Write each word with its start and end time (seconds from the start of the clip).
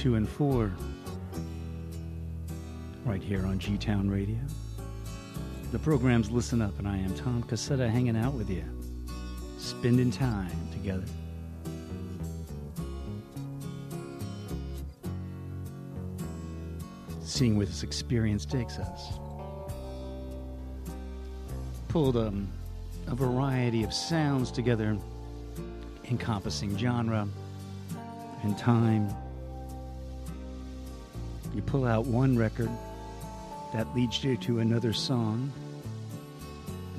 2 0.00 0.14
and 0.14 0.26
4 0.26 0.72
right 3.04 3.22
here 3.22 3.44
on 3.44 3.58
G 3.58 3.76
Town 3.76 4.08
Radio. 4.08 4.38
The 5.72 5.78
program's 5.78 6.30
Listen 6.30 6.62
Up, 6.62 6.78
and 6.78 6.88
I 6.88 6.96
am 6.96 7.14
Tom 7.14 7.42
Cassetta 7.42 7.86
hanging 7.86 8.16
out 8.16 8.32
with 8.32 8.48
you, 8.48 8.64
spending 9.58 10.10
time 10.10 10.56
together. 10.72 11.04
Seeing 17.22 17.58
where 17.58 17.66
this 17.66 17.82
experience 17.82 18.46
takes 18.46 18.78
us. 18.78 19.18
Pulled 21.88 22.16
um, 22.16 22.48
a 23.06 23.14
variety 23.14 23.84
of 23.84 23.92
sounds 23.92 24.50
together, 24.50 24.96
encompassing 26.08 26.78
genre 26.78 27.28
and 28.42 28.56
time. 28.56 29.14
You 31.54 31.62
pull 31.62 31.84
out 31.84 32.06
one 32.06 32.38
record 32.38 32.70
that 33.72 33.92
leads 33.94 34.22
you 34.22 34.36
to 34.36 34.60
another 34.60 34.92
song. 34.92 35.52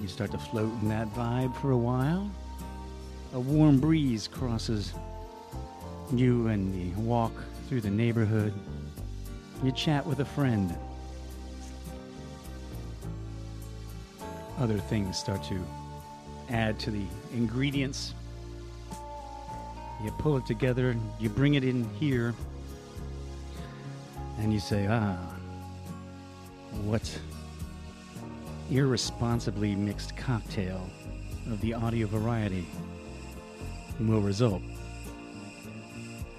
You 0.01 0.07
start 0.07 0.31
to 0.31 0.37
float 0.37 0.71
in 0.81 0.89
that 0.89 1.13
vibe 1.13 1.55
for 1.61 1.71
a 1.71 1.77
while. 1.77 2.29
A 3.33 3.39
warm 3.39 3.79
breeze 3.79 4.27
crosses 4.27 4.93
you 6.13 6.47
and 6.47 6.73
the 6.73 6.99
walk 6.99 7.31
through 7.69 7.81
the 7.81 7.89
neighborhood. 7.89 8.53
You 9.63 9.71
chat 9.71 10.05
with 10.05 10.19
a 10.19 10.25
friend. 10.25 10.75
Other 14.59 14.79
things 14.79 15.17
start 15.17 15.43
to 15.45 15.63
add 16.49 16.77
to 16.79 16.91
the 16.91 17.05
ingredients. 17.33 18.13
You 20.03 20.11
pull 20.11 20.37
it 20.37 20.45
together, 20.45 20.95
you 21.19 21.29
bring 21.29 21.53
it 21.53 21.63
in 21.63 21.87
here, 21.93 22.33
and 24.41 24.51
you 24.51 24.59
say, 24.59 24.87
ah, 24.89 25.15
what 26.83 27.19
irresponsibly 28.71 29.75
mixed 29.75 30.17
cocktail 30.17 30.89
of 31.51 31.61
the 31.61 31.73
audio 31.73 32.07
variety 32.07 32.65
will 33.99 34.21
result. 34.21 34.61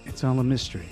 It's 0.04 0.24
all 0.24 0.40
a 0.40 0.44
mystery. 0.44 0.88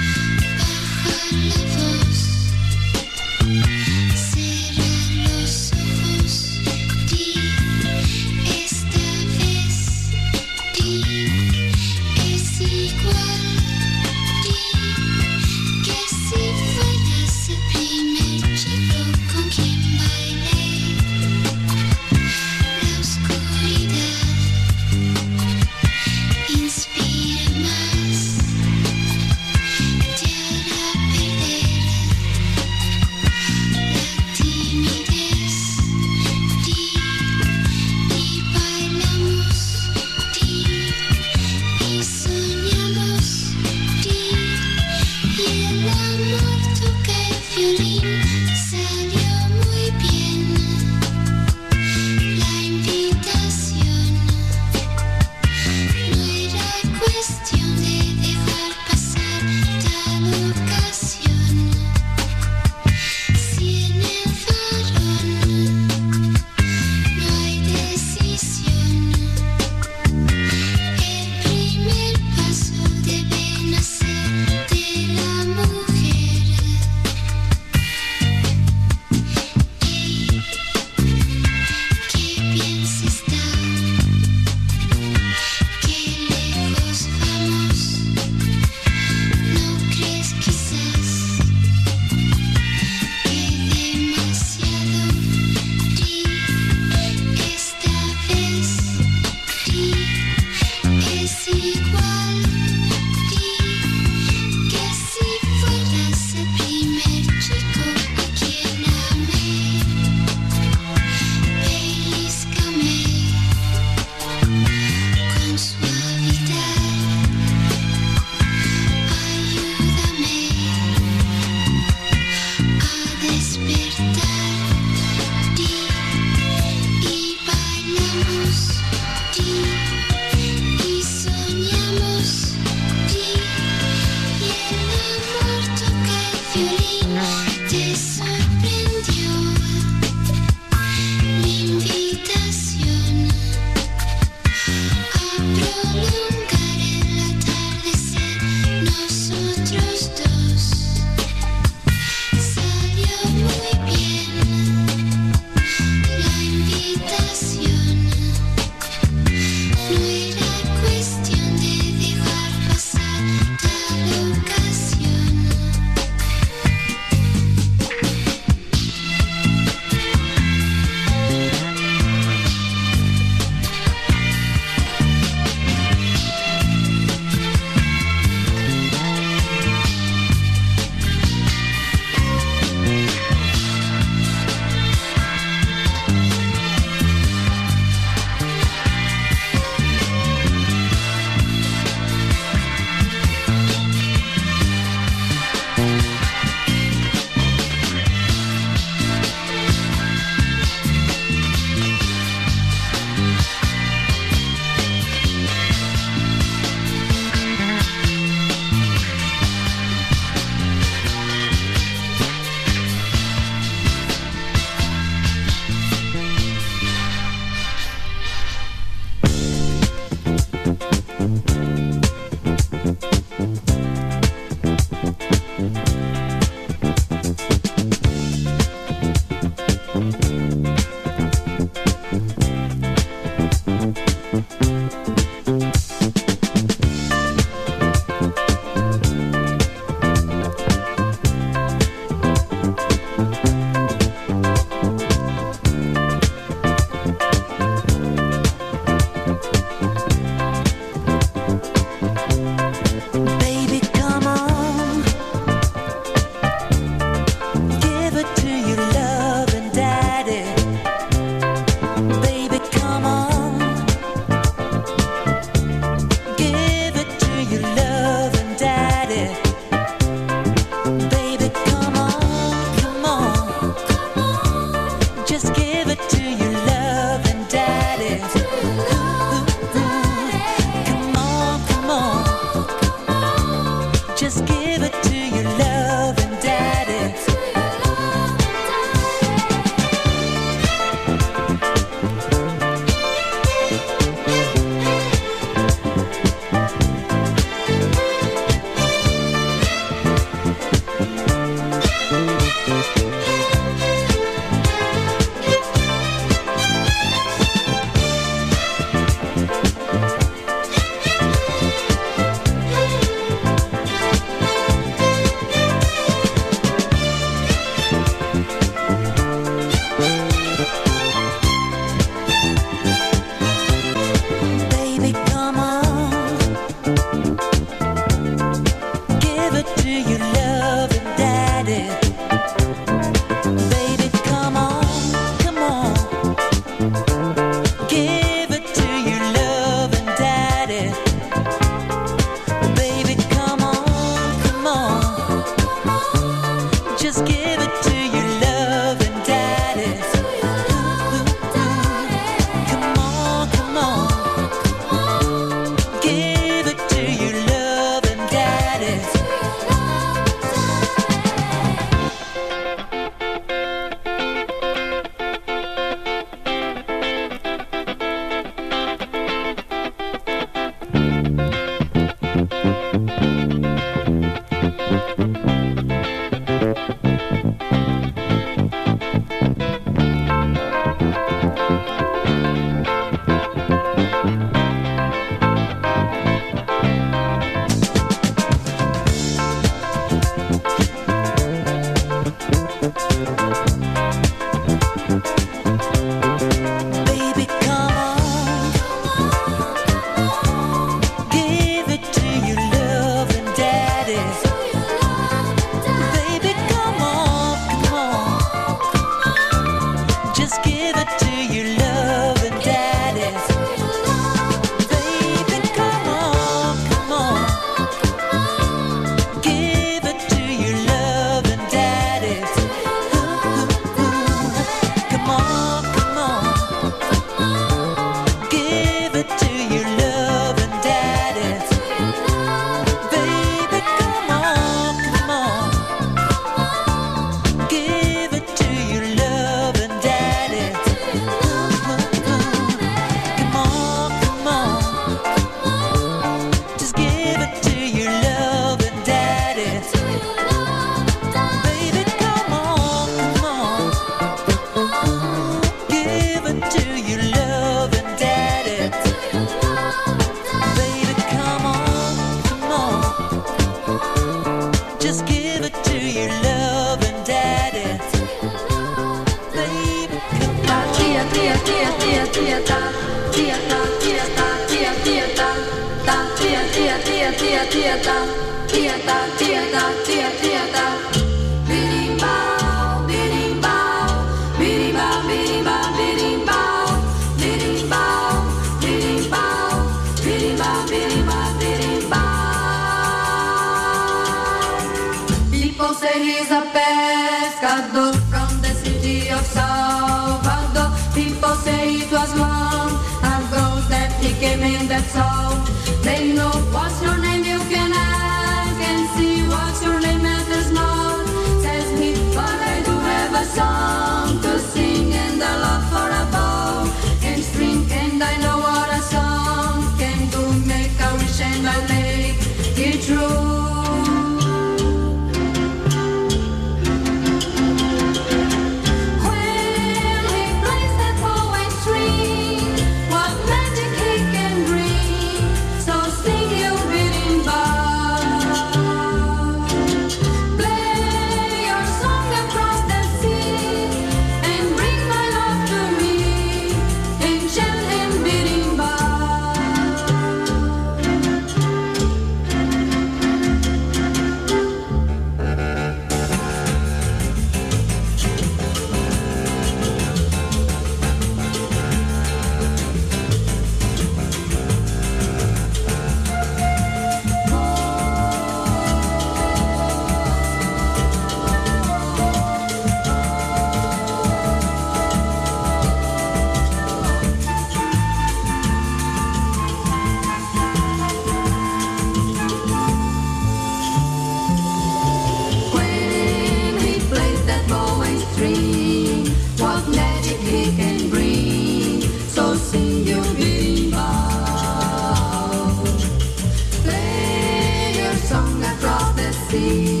see. 599.51 600.00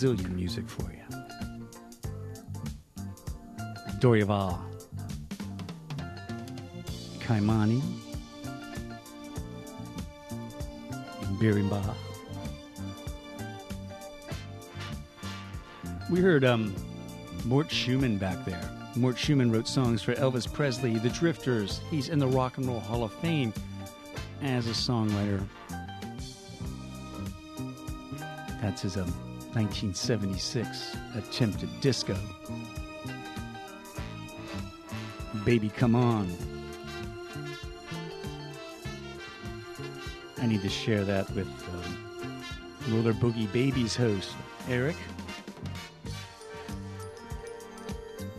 Brazilian 0.00 0.36
music 0.36 0.68
for 0.68 0.92
you. 0.92 1.02
Dorival, 3.98 4.56
Caymmi, 7.18 7.82
and 11.20 11.38
Berimbau. 11.40 11.96
We 16.08 16.20
heard 16.20 16.44
um, 16.44 16.76
Mort 17.44 17.66
Shuman 17.66 18.20
back 18.20 18.44
there. 18.44 18.70
Mort 18.94 19.16
Shuman 19.16 19.52
wrote 19.52 19.66
songs 19.66 20.00
for 20.00 20.14
Elvis 20.14 20.46
Presley, 20.52 20.96
The 20.98 21.10
Drifters. 21.10 21.80
He's 21.90 22.08
in 22.08 22.20
the 22.20 22.28
Rock 22.28 22.58
and 22.58 22.68
Roll 22.68 22.78
Hall 22.78 23.02
of 23.02 23.12
Fame 23.14 23.52
as 24.42 24.68
a 24.68 24.70
songwriter. 24.70 25.44
That's 28.62 28.82
his 28.82 28.96
um, 28.96 29.27
1976 29.54 30.96
attempt 31.16 31.62
at 31.62 31.80
disco. 31.80 32.16
Baby 35.44 35.70
Come 35.70 35.94
On. 35.94 36.30
I 40.40 40.46
need 40.46 40.62
to 40.62 40.68
share 40.68 41.04
that 41.04 41.28
with 41.30 41.48
um, 41.48 42.44
Roller 42.94 43.12
Boogie 43.12 43.50
Babies 43.52 43.96
host, 43.96 44.34
Eric. 44.68 44.96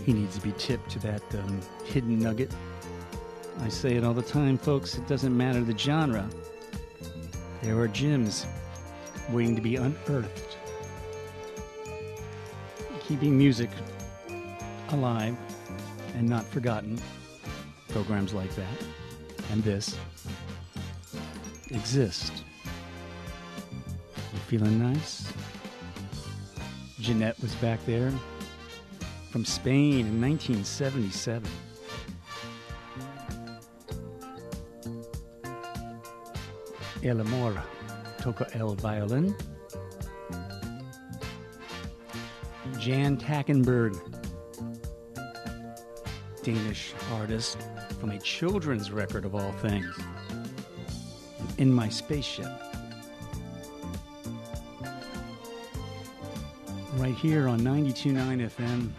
He 0.05 0.13
needs 0.13 0.35
to 0.35 0.41
be 0.41 0.53
tipped 0.57 0.89
to 0.91 0.99
that 0.99 1.21
um, 1.35 1.61
hidden 1.85 2.19
nugget. 2.19 2.51
I 3.61 3.69
say 3.69 3.95
it 3.95 4.03
all 4.03 4.13
the 4.13 4.21
time, 4.21 4.57
folks. 4.57 4.97
It 4.97 5.07
doesn't 5.07 5.35
matter 5.35 5.61
the 5.61 5.77
genre. 5.77 6.29
There 7.61 7.77
are 7.77 7.87
gems 7.87 8.45
waiting 9.31 9.55
to 9.55 9.61
be 9.61 9.75
unearthed. 9.75 10.48
Keeping 13.09 13.39
music 13.39 13.71
alive 14.89 15.35
and 16.15 16.29
not 16.29 16.45
forgotten. 16.45 17.01
Programs 17.87 18.35
like 18.35 18.53
that 18.55 18.77
and 19.51 19.63
this 19.63 19.97
exist. 21.71 22.43
You 24.31 24.39
feeling 24.47 24.77
nice? 24.77 25.33
Jeanette 26.99 27.39
was 27.41 27.55
back 27.55 27.83
there 27.87 28.13
from 29.31 29.43
Spain 29.43 30.05
in 30.05 30.21
1977. 30.21 31.49
El 37.01 37.21
Amor 37.21 37.59
toca 38.21 38.47
el 38.53 38.75
violin. 38.75 39.35
Jan 42.77 43.17
Tackenberg, 43.17 43.97
Danish 46.43 46.93
artist 47.13 47.57
from 47.99 48.11
a 48.11 48.19
children's 48.19 48.91
record 48.91 49.25
of 49.25 49.35
all 49.35 49.51
things. 49.53 49.95
In 51.57 51.73
my 51.73 51.89
spaceship. 51.89 52.51
Right 56.95 57.15
here 57.15 57.47
on 57.47 57.61
92.9 57.61 58.49
FM, 58.49 58.91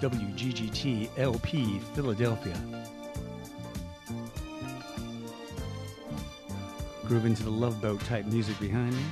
WGGT 0.00 1.10
LP, 1.18 1.80
Philadelphia. 1.94 2.86
grooving 7.10 7.34
to 7.34 7.42
the 7.42 7.50
Love 7.50 7.82
Boat 7.82 7.98
type 8.04 8.24
music 8.26 8.56
behind 8.60 8.92
me. 8.92 9.02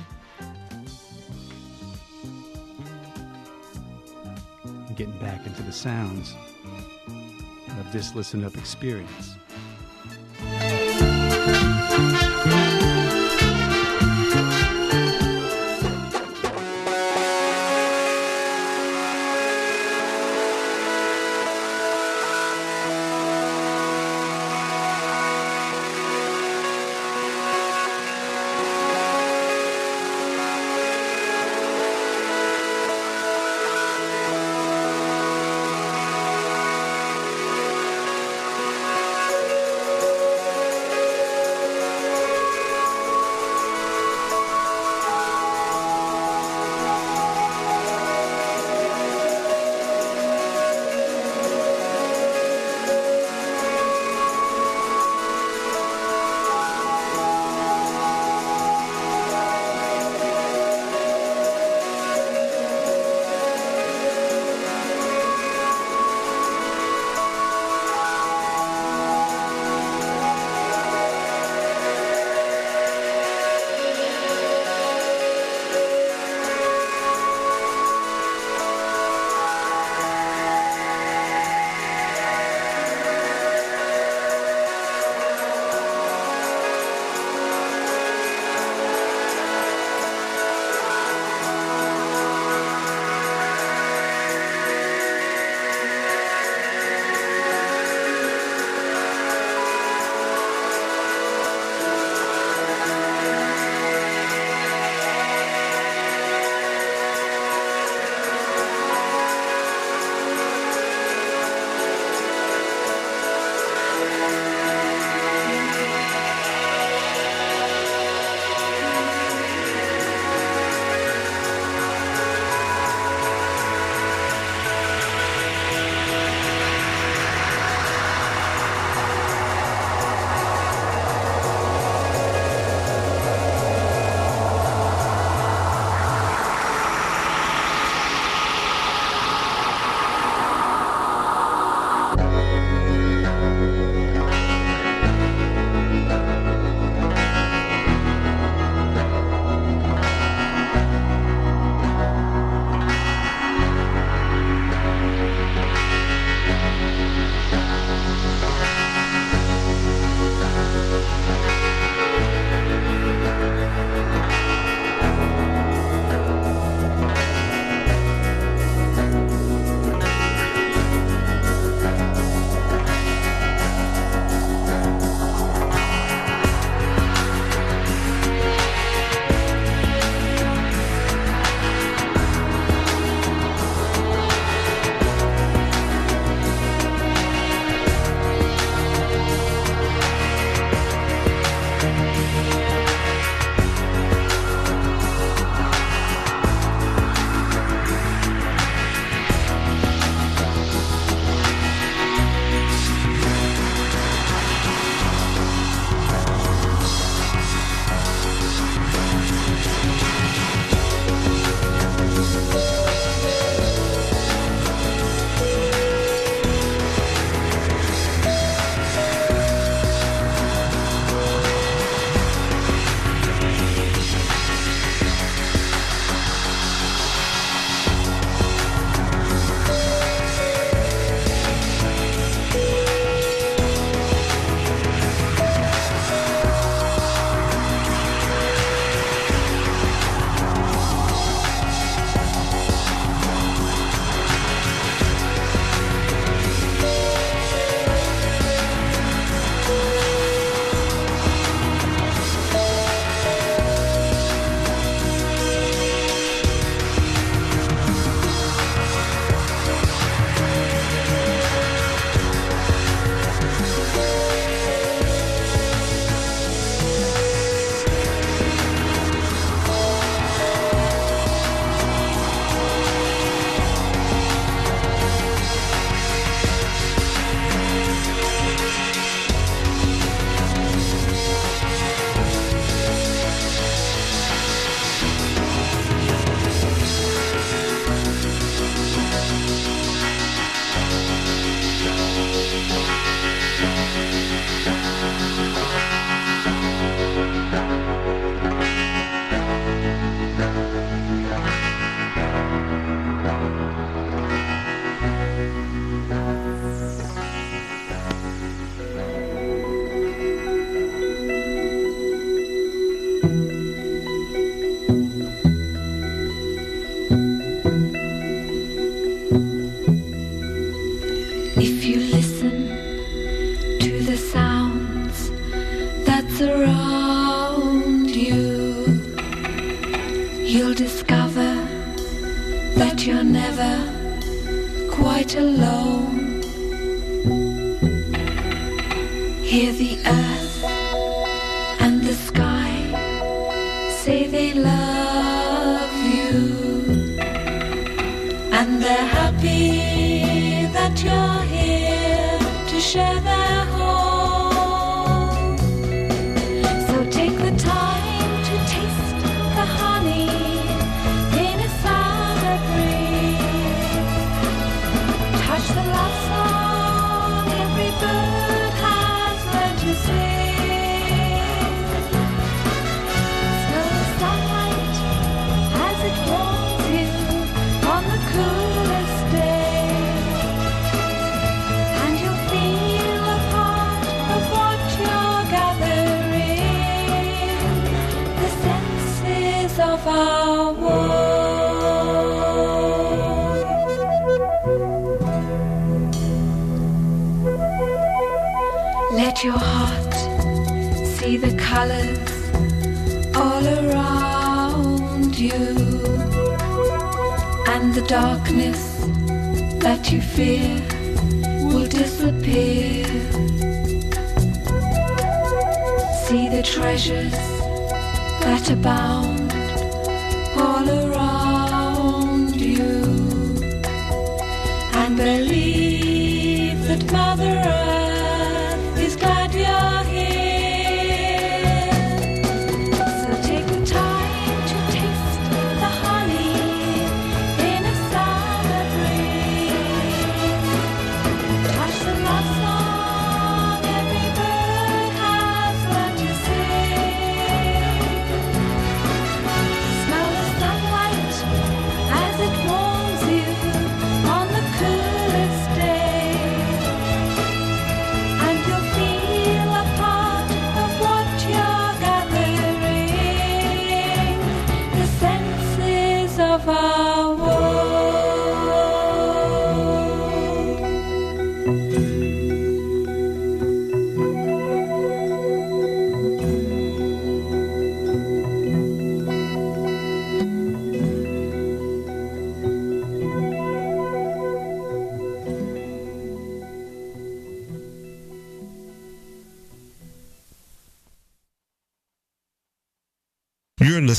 Getting 4.99 5.17
back 5.19 5.45
into 5.47 5.63
the 5.63 5.71
sounds 5.71 6.35
of 7.79 7.91
this 7.93 8.15
listen 8.15 8.43
up 8.43 8.57
experience. 8.57 9.37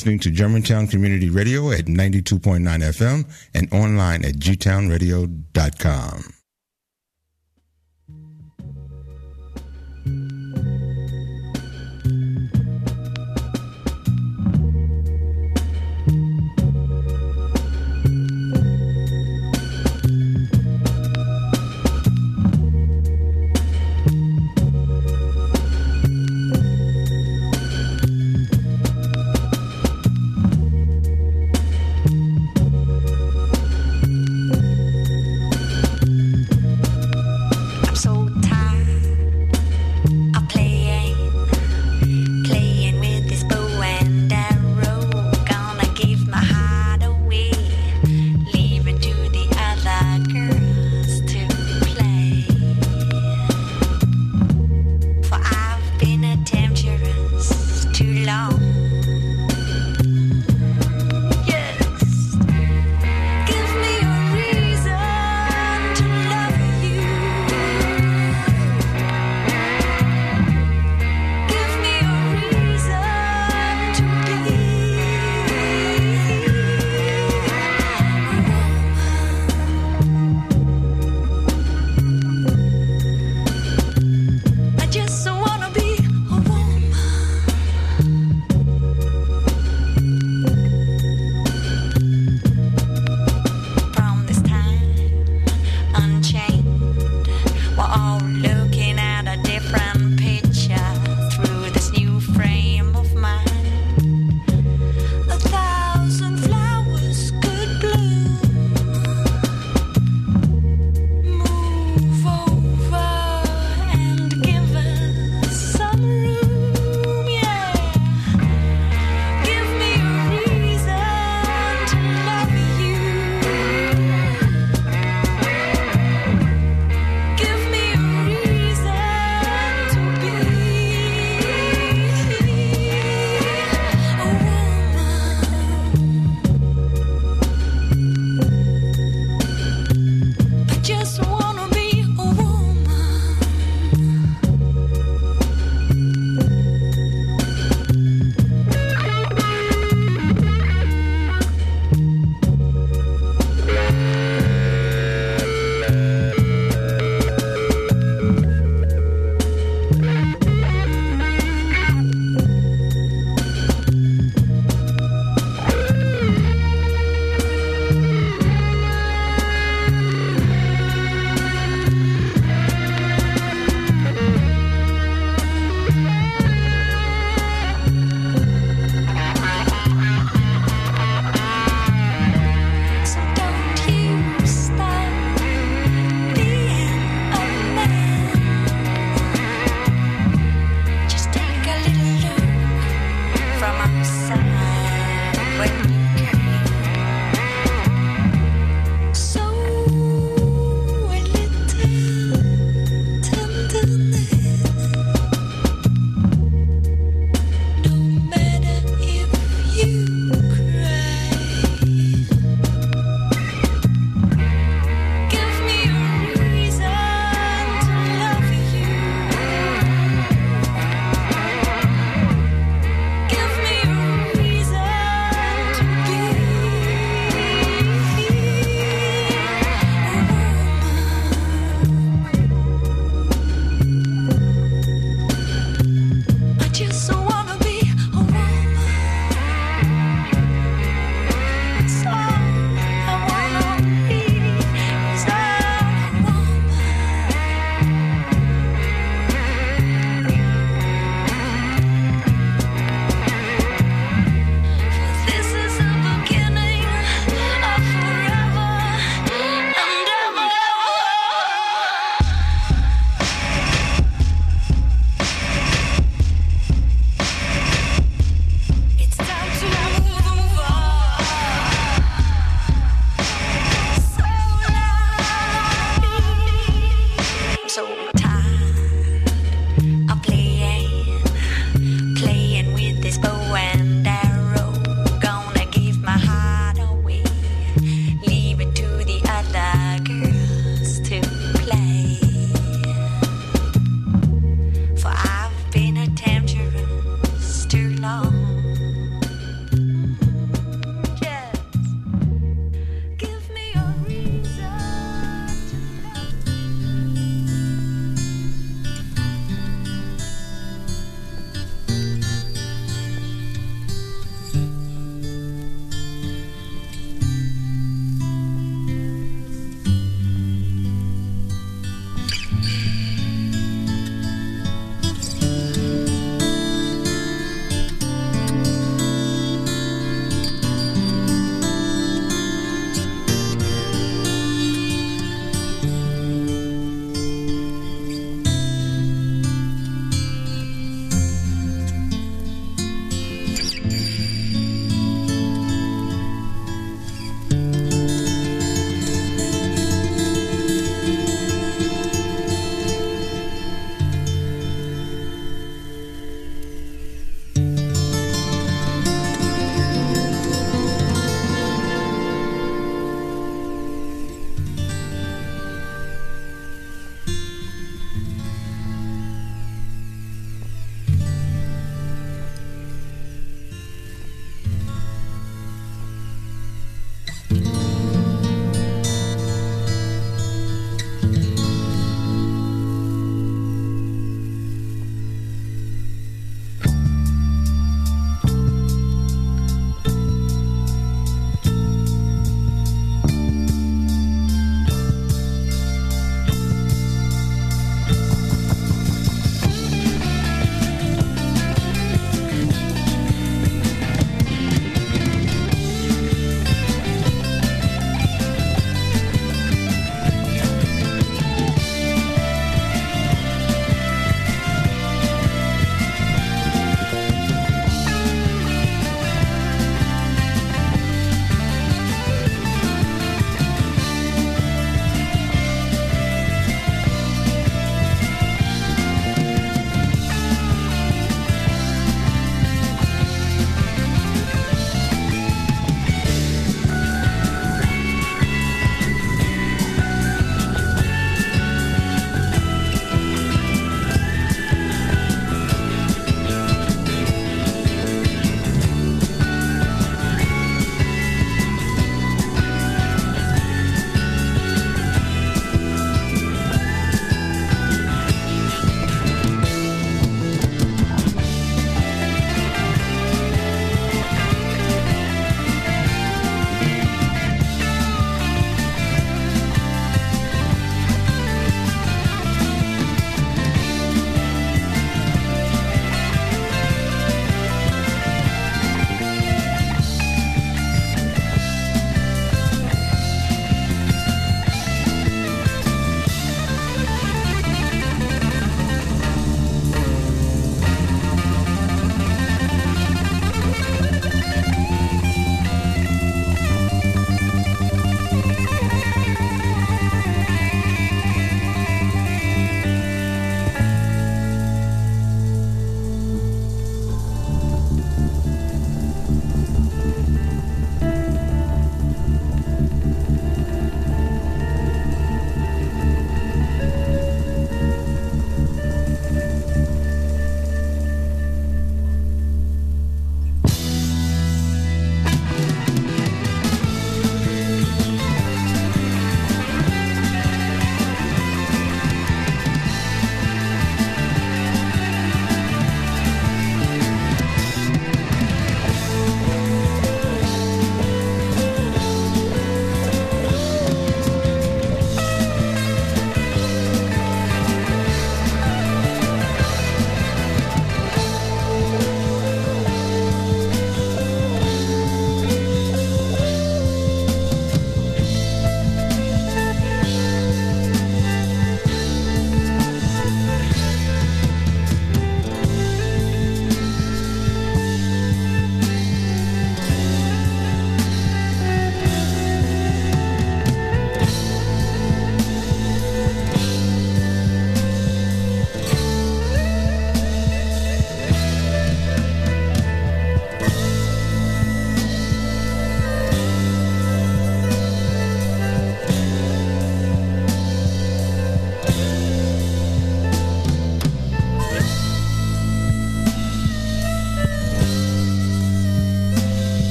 listening 0.00 0.18
to 0.18 0.30
Germantown 0.30 0.86
Community 0.86 1.28
Radio 1.28 1.70
at 1.72 1.84
92.9 1.84 2.64
FM 2.64 3.30
and 3.52 3.70
online 3.70 4.24
at 4.24 4.36
gtownradio.com. 4.36 6.39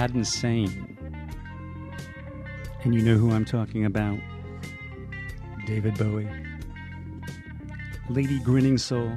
Aladdin 0.00 0.24
Sane. 0.24 0.96
And 2.84 2.94
you 2.94 3.02
know 3.02 3.16
who 3.18 3.32
I'm 3.32 3.44
talking 3.44 3.84
about? 3.84 4.18
David 5.66 5.98
Bowie. 5.98 6.26
Lady 8.08 8.38
Grinning 8.38 8.78
Soul. 8.78 9.12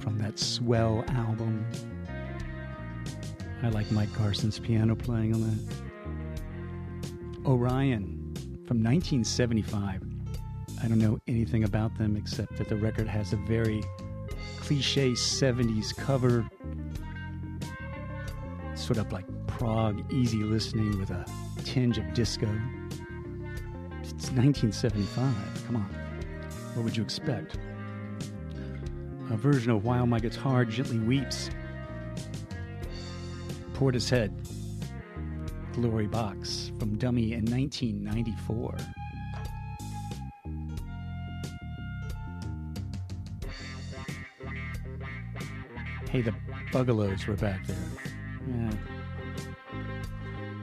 From 0.00 0.18
that 0.18 0.38
swell 0.38 1.02
album. 1.08 1.66
I 3.62 3.70
like 3.70 3.90
Mike 3.90 4.12
Garson's 4.12 4.58
piano 4.58 4.94
playing 4.94 5.32
on 5.32 5.40
that. 5.40 5.58
Orion 7.46 8.34
from 8.66 8.84
1975. 8.84 10.02
I 10.82 10.86
don't 10.86 10.98
know 10.98 11.18
anything 11.26 11.64
about 11.64 11.96
them 11.96 12.14
except 12.14 12.58
that 12.58 12.68
the 12.68 12.76
record 12.76 13.08
has 13.08 13.32
a 13.32 13.36
very 13.36 13.82
cliche 14.72 15.12
70s 15.12 15.94
cover, 15.94 16.48
sort 18.74 18.98
of 18.98 19.12
like 19.12 19.26
prog 19.46 20.10
easy 20.10 20.42
listening 20.44 20.98
with 20.98 21.10
a 21.10 21.26
tinge 21.62 21.98
of 21.98 22.14
disco. 22.14 22.48
It's 24.00 24.30
1975. 24.30 25.34
Come 25.66 25.76
on. 25.76 25.94
What 26.72 26.84
would 26.84 26.96
you 26.96 27.02
expect? 27.02 27.58
A 29.30 29.36
version 29.36 29.72
of 29.72 29.84
While 29.84 30.06
My 30.06 30.18
Guitar 30.18 30.64
Gently 30.64 30.98
Weeps. 31.00 31.50
Portishead. 33.74 34.32
Glory 35.74 36.06
Box 36.06 36.72
from 36.78 36.96
Dummy 36.96 37.34
in 37.34 37.44
1994. 37.44 38.78
Hey, 46.12 46.20
the 46.20 46.34
Bugaloos 46.72 47.26
were 47.26 47.36
back 47.36 47.66
there. 47.66 47.74
Yeah. 48.46 48.70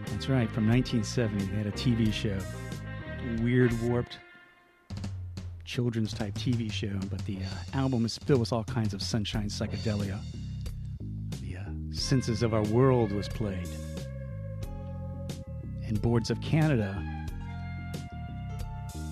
That's 0.05 0.29
right, 0.29 0.47
from 0.51 0.69
1970. 0.69 1.43
They 1.43 1.57
had 1.57 1.65
a 1.65 1.71
TV 1.71 2.13
show. 2.13 2.37
Weird, 3.41 3.73
warped 3.81 4.19
children's 5.65 6.13
type 6.13 6.35
TV 6.35 6.71
show, 6.71 6.93
but 7.09 7.25
the 7.25 7.37
uh, 7.37 7.77
album 7.77 8.05
is 8.05 8.15
filled 8.15 8.41
with 8.41 8.53
all 8.53 8.63
kinds 8.63 8.93
of 8.93 9.01
sunshine 9.01 9.47
psychedelia. 9.47 10.19
The 11.41 11.57
uh, 11.57 11.63
Senses 11.93 12.43
of 12.43 12.53
Our 12.53 12.65
World 12.65 13.11
was 13.11 13.27
played. 13.27 13.67
And 15.83 15.99
Boards 15.99 16.29
of 16.29 16.39
Canada 16.41 16.93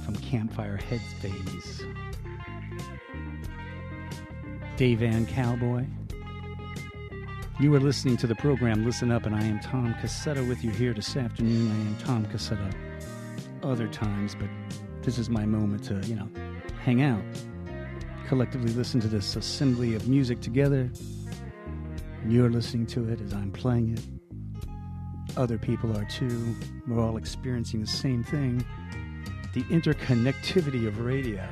from 0.05 0.15
Campfire 0.17 0.77
Headphase. 0.88 1.81
Dave 4.75 4.99
Van 4.99 5.25
Cowboy. 5.25 5.88
You 7.59 7.73
are 7.73 7.79
listening 7.79 8.17
to 8.17 8.27
the 8.27 8.35
program 8.35 8.85
Listen 8.85 9.09
Up, 9.09 9.25
and 9.25 9.35
I 9.35 9.41
am 9.41 9.59
Tom 9.59 9.95
Cassetta 9.95 10.47
with 10.47 10.63
you 10.63 10.69
here 10.69 10.93
this 10.93 11.17
afternoon. 11.17 11.71
I 11.71 11.75
am 11.87 11.97
Tom 11.97 12.23
Cassetta 12.27 12.71
other 13.63 13.87
times, 13.87 14.35
but 14.35 14.47
this 15.01 15.17
is 15.17 15.27
my 15.27 15.43
moment 15.43 15.83
to, 15.85 15.99
you 16.05 16.13
know, 16.13 16.29
hang 16.83 17.01
out, 17.01 17.23
collectively 18.27 18.71
listen 18.73 18.99
to 18.99 19.07
this 19.07 19.35
assembly 19.35 19.95
of 19.95 20.07
music 20.07 20.39
together. 20.39 20.91
You're 22.27 22.51
listening 22.51 22.85
to 22.87 23.09
it 23.09 23.21
as 23.21 23.33
I'm 23.33 23.51
playing 23.51 23.97
it. 23.97 25.35
Other 25.35 25.57
people 25.57 25.97
are 25.97 26.05
too. 26.05 26.55
We're 26.87 27.03
all 27.03 27.17
experiencing 27.17 27.81
the 27.81 27.87
same 27.87 28.23
thing 28.23 28.63
the 29.53 29.63
interconnectivity 29.63 30.87
of 30.87 30.99
radio. 30.99 31.49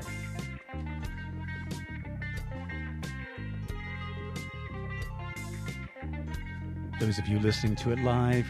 Those 7.05 7.19
of 7.19 7.27
you 7.27 7.37
listening 7.37 7.75
to 7.75 7.91
it 7.91 7.99
live, 7.99 8.47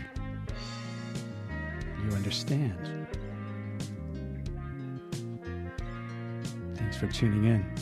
you 2.02 2.16
understand. 2.16 3.06
Thanks 6.76 6.96
for 6.96 7.08
tuning 7.08 7.44
in. 7.44 7.76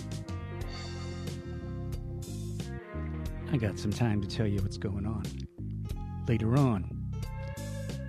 I 3.51 3.57
got 3.57 3.77
some 3.77 3.91
time 3.93 4.19
to 4.23 4.27
tell 4.27 4.47
you 4.47 4.63
what's 4.63 4.77
going 4.77 5.05
on. 5.05 5.23
Later 6.27 6.57
on, 6.57 6.89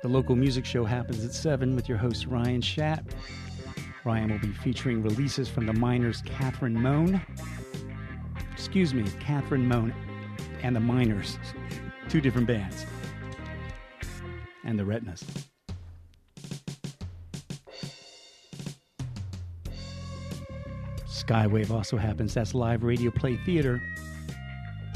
the 0.00 0.08
local 0.08 0.34
music 0.34 0.64
show 0.64 0.86
happens 0.86 1.22
at 1.22 1.34
7 1.34 1.76
with 1.76 1.86
your 1.86 1.98
host 1.98 2.24
Ryan 2.24 2.62
Schatt. 2.62 3.04
Ryan 4.06 4.32
will 4.32 4.38
be 4.38 4.52
featuring 4.52 5.02
releases 5.02 5.50
from 5.50 5.66
the 5.66 5.74
Miners' 5.74 6.22
Catherine 6.24 6.80
Moan. 6.80 7.20
Excuse 8.52 8.94
me, 8.94 9.04
Catherine 9.20 9.68
Moan 9.68 9.92
and 10.62 10.74
the 10.74 10.80
Miners 10.80 11.36
two 12.14 12.20
different 12.20 12.46
bands, 12.46 12.86
and 14.62 14.78
the 14.78 14.84
Retinas. 14.84 15.24
Skywave 21.08 21.72
also 21.72 21.96
happens. 21.96 22.32
That's 22.32 22.54
live 22.54 22.84
radio 22.84 23.10
play 23.10 23.36
theater. 23.38 23.82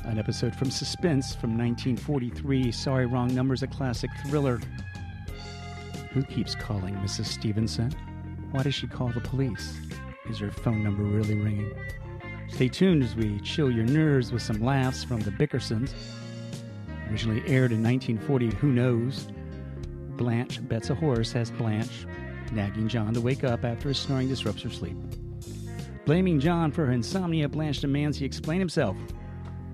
An 0.04 0.16
episode 0.16 0.54
from 0.54 0.70
Suspense 0.70 1.34
from 1.34 1.58
1943. 1.58 2.70
Sorry, 2.70 3.06
wrong 3.06 3.34
numbers, 3.34 3.64
a 3.64 3.66
classic 3.66 4.10
thriller. 4.28 4.60
Who 6.12 6.22
keeps 6.22 6.54
calling 6.54 6.94
Mrs. 6.98 7.24
Stevenson? 7.24 7.90
Why 8.52 8.62
does 8.62 8.76
she 8.76 8.86
call 8.86 9.08
the 9.08 9.20
police? 9.22 9.76
Is 10.30 10.38
her 10.38 10.52
phone 10.52 10.84
number 10.84 11.02
really 11.02 11.34
ringing? 11.34 11.72
Stay 12.46 12.68
tuned 12.68 13.02
as 13.02 13.16
we 13.16 13.40
chill 13.40 13.72
your 13.72 13.86
nerves 13.86 14.30
with 14.30 14.42
some 14.42 14.62
laughs 14.62 15.02
from 15.02 15.18
the 15.18 15.32
Bickersons. 15.32 15.92
Originally 17.11 17.40
aired 17.46 17.72
in 17.72 17.82
1940, 17.82 18.54
Who 18.56 18.68
Knows? 18.68 19.28
Blanche 20.16 20.66
bets 20.68 20.90
a 20.90 20.94
horse 20.94 21.32
has 21.32 21.50
Blanche 21.50 22.06
nagging 22.52 22.88
John 22.88 23.14
to 23.14 23.20
wake 23.20 23.44
up 23.44 23.64
after 23.64 23.88
his 23.88 23.98
snoring 23.98 24.28
disrupts 24.28 24.62
her 24.62 24.70
sleep. 24.70 24.96
Blaming 26.04 26.40
John 26.40 26.72
for 26.72 26.86
her 26.86 26.92
insomnia, 26.92 27.48
Blanche 27.48 27.80
demands 27.80 28.18
he 28.18 28.24
explain 28.24 28.59
himself. 28.59 28.96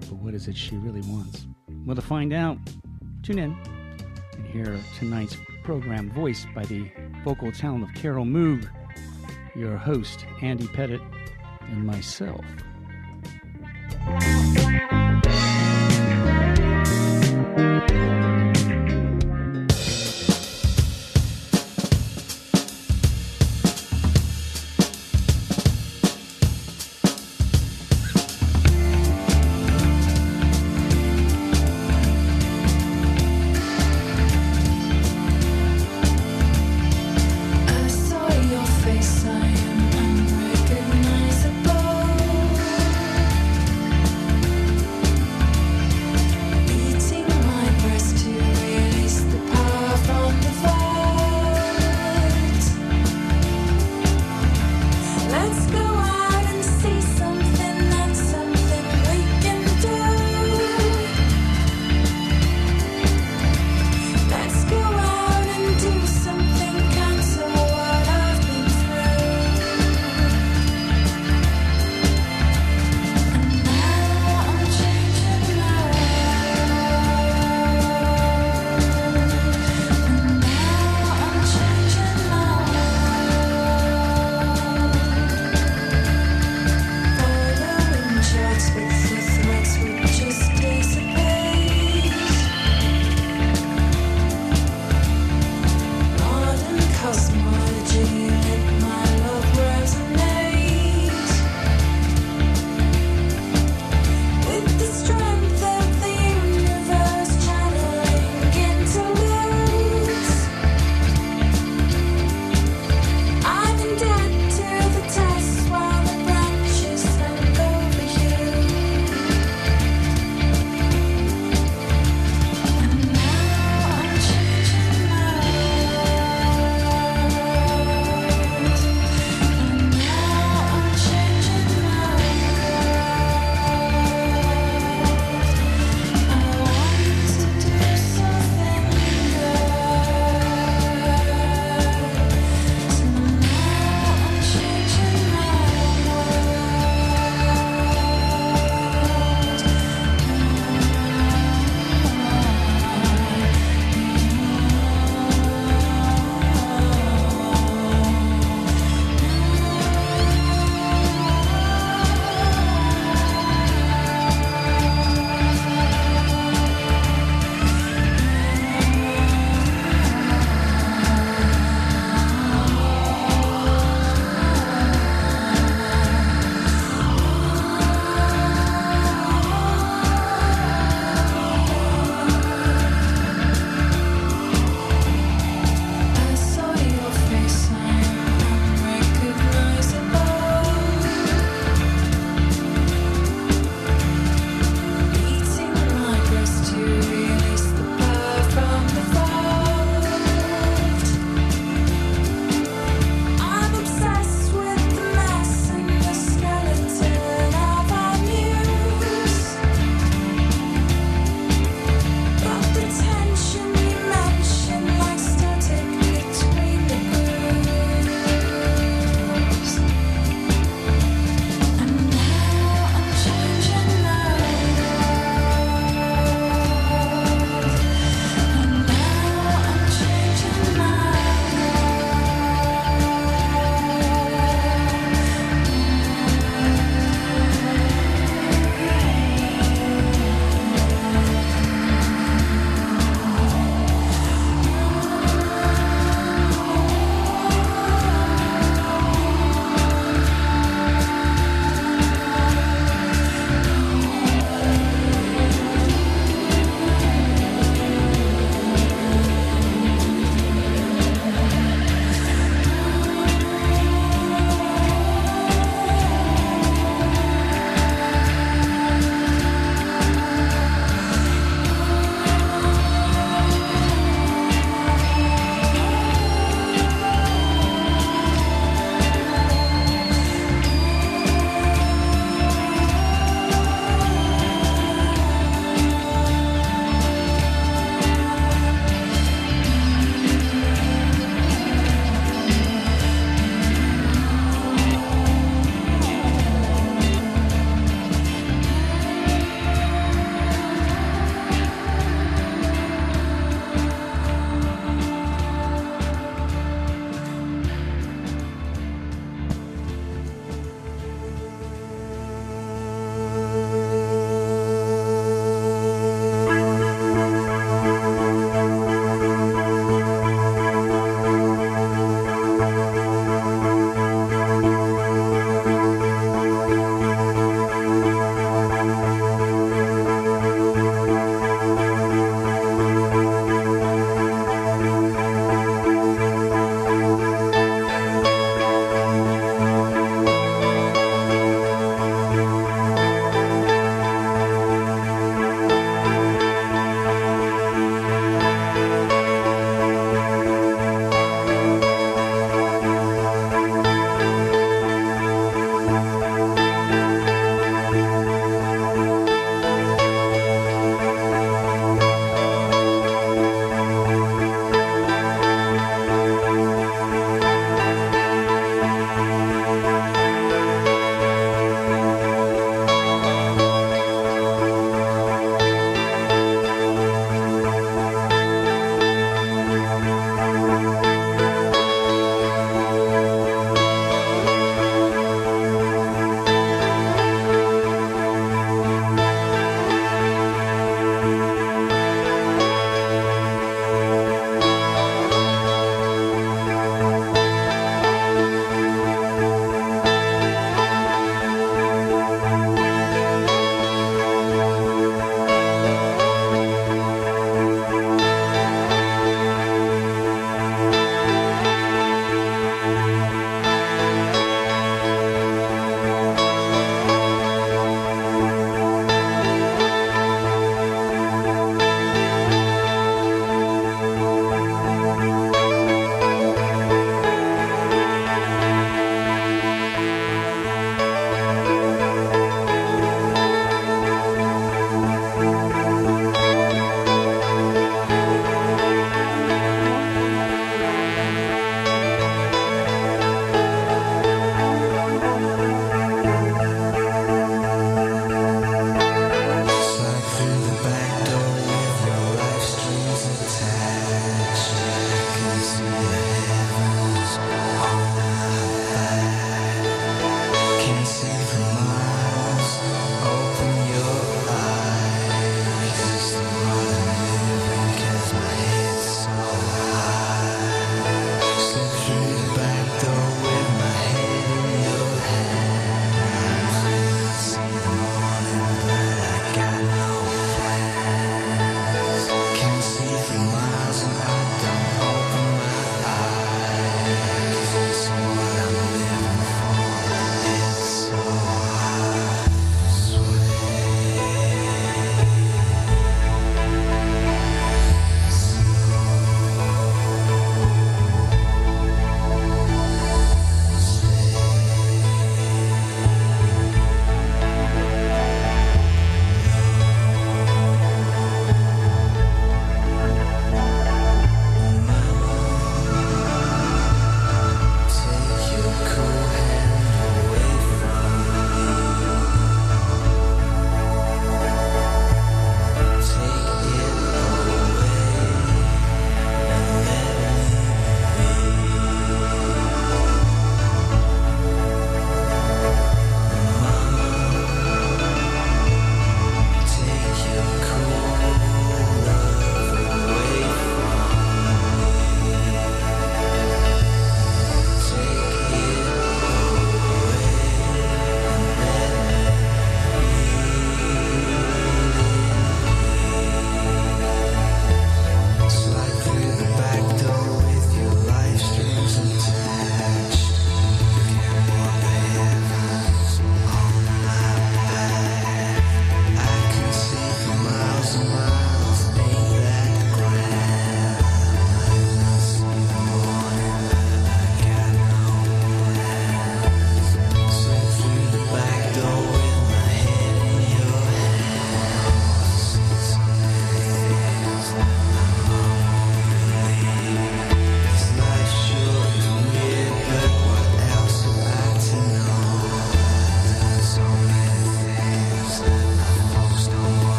But 0.00 0.14
what 0.14 0.34
is 0.34 0.48
it 0.48 0.56
she 0.56 0.76
really 0.76 1.00
wants? 1.02 1.46
Well, 1.86 1.96
to 1.96 2.02
find 2.02 2.32
out, 2.32 2.58
tune 3.22 3.38
in 3.38 3.56
and 4.32 4.46
hear 4.46 4.78
tonight's 4.98 5.36
program 5.62 6.10
voiced 6.10 6.46
by 6.54 6.64
the 6.64 6.90
vocal 7.24 7.52
talent 7.52 7.84
of 7.84 7.94
Carol 7.94 8.24
Moog, 8.24 8.68
your 9.54 9.76
host, 9.76 10.26
Andy 10.42 10.66
Pettit, 10.68 11.00
and 11.60 11.86
myself. 11.86 12.44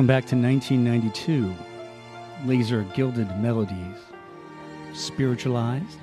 Going 0.00 0.06
back 0.06 0.24
to 0.28 0.34
1992, 0.34 1.54
Lazer 2.46 2.88
Guided 2.96 3.36
Melodies, 3.36 3.98
Spiritualized. 4.94 5.98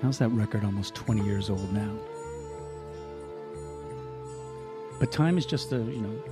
How's 0.00 0.16
that 0.16 0.30
record 0.30 0.64
almost 0.64 0.94
20 0.94 1.22
years 1.26 1.50
old 1.50 1.70
now? 1.74 1.94
But 4.98 5.12
time 5.12 5.36
is 5.36 5.44
just 5.44 5.72
a, 5.72 5.76
you 5.76 6.00
know, 6.00 6.22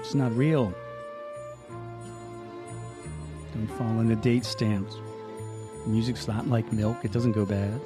it's 0.00 0.14
not 0.14 0.36
real. 0.36 0.74
Don't 3.54 3.68
fall 3.78 4.00
into 4.00 4.16
date 4.16 4.44
stamps. 4.44 4.96
Music's 5.86 6.28
not 6.28 6.46
like 6.46 6.70
milk, 6.74 7.06
it 7.06 7.12
doesn't 7.12 7.32
go 7.32 7.46
bad. 7.46 7.80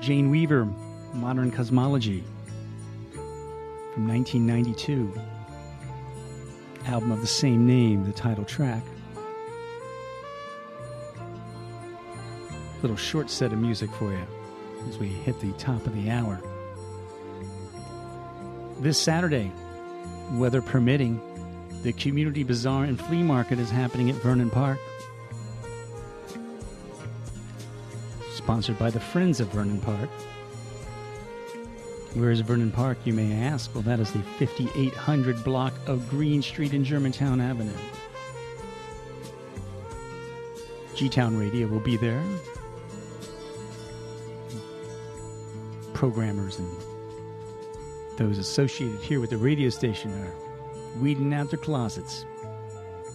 Jane 0.00 0.30
Weaver, 0.30 0.66
Modern 1.14 1.52
Kosmology 1.52 2.22
from 3.92 4.08
1992. 4.08 5.12
Album 6.86 7.12
of 7.12 7.20
the 7.20 7.26
same 7.26 7.66
name, 7.66 8.04
the 8.04 8.12
title 8.12 8.44
track. 8.44 8.82
Little 12.82 12.96
short 12.96 13.30
set 13.30 13.52
of 13.52 13.58
music 13.58 13.90
for 13.92 14.12
you 14.12 14.26
as 14.88 14.98
we 14.98 15.06
hit 15.06 15.40
the 15.40 15.52
top 15.52 15.86
of 15.86 15.94
the 15.94 16.10
hour. 16.10 16.42
This 18.80 19.00
Saturday, 19.00 19.52
weather 20.32 20.60
permitting, 20.60 21.20
the 21.84 21.92
Community 21.92 22.42
Bazaar 22.42 22.84
and 22.84 23.00
Flea 23.00 23.22
Market 23.22 23.60
is 23.60 23.70
happening 23.70 24.10
at 24.10 24.16
Vernon 24.16 24.50
Park. 24.50 24.78
Sponsored 28.34 28.78
by 28.78 28.90
the 28.90 29.00
Friends 29.00 29.38
of 29.38 29.48
Vernon 29.48 29.80
Park. 29.80 30.10
Where 32.14 32.30
is 32.30 32.38
Vernon 32.40 32.70
Park, 32.70 32.98
you 33.04 33.12
may 33.12 33.32
ask? 33.32 33.74
Well, 33.74 33.82
that 33.82 33.98
is 33.98 34.12
the 34.12 34.22
5800 34.38 35.42
block 35.42 35.74
of 35.88 36.08
Green 36.08 36.42
Street 36.42 36.72
in 36.72 36.84
Germantown 36.84 37.40
Avenue. 37.40 37.72
G 40.94 41.08
Town 41.08 41.36
Radio 41.36 41.66
will 41.66 41.80
be 41.80 41.96
there. 41.96 42.22
Programmers 45.92 46.60
and 46.60 46.70
those 48.16 48.38
associated 48.38 49.00
here 49.00 49.18
with 49.18 49.30
the 49.30 49.36
radio 49.36 49.68
station 49.68 50.12
are 50.12 50.32
weeding 51.00 51.34
out 51.34 51.50
their 51.50 51.58
closets, 51.58 52.24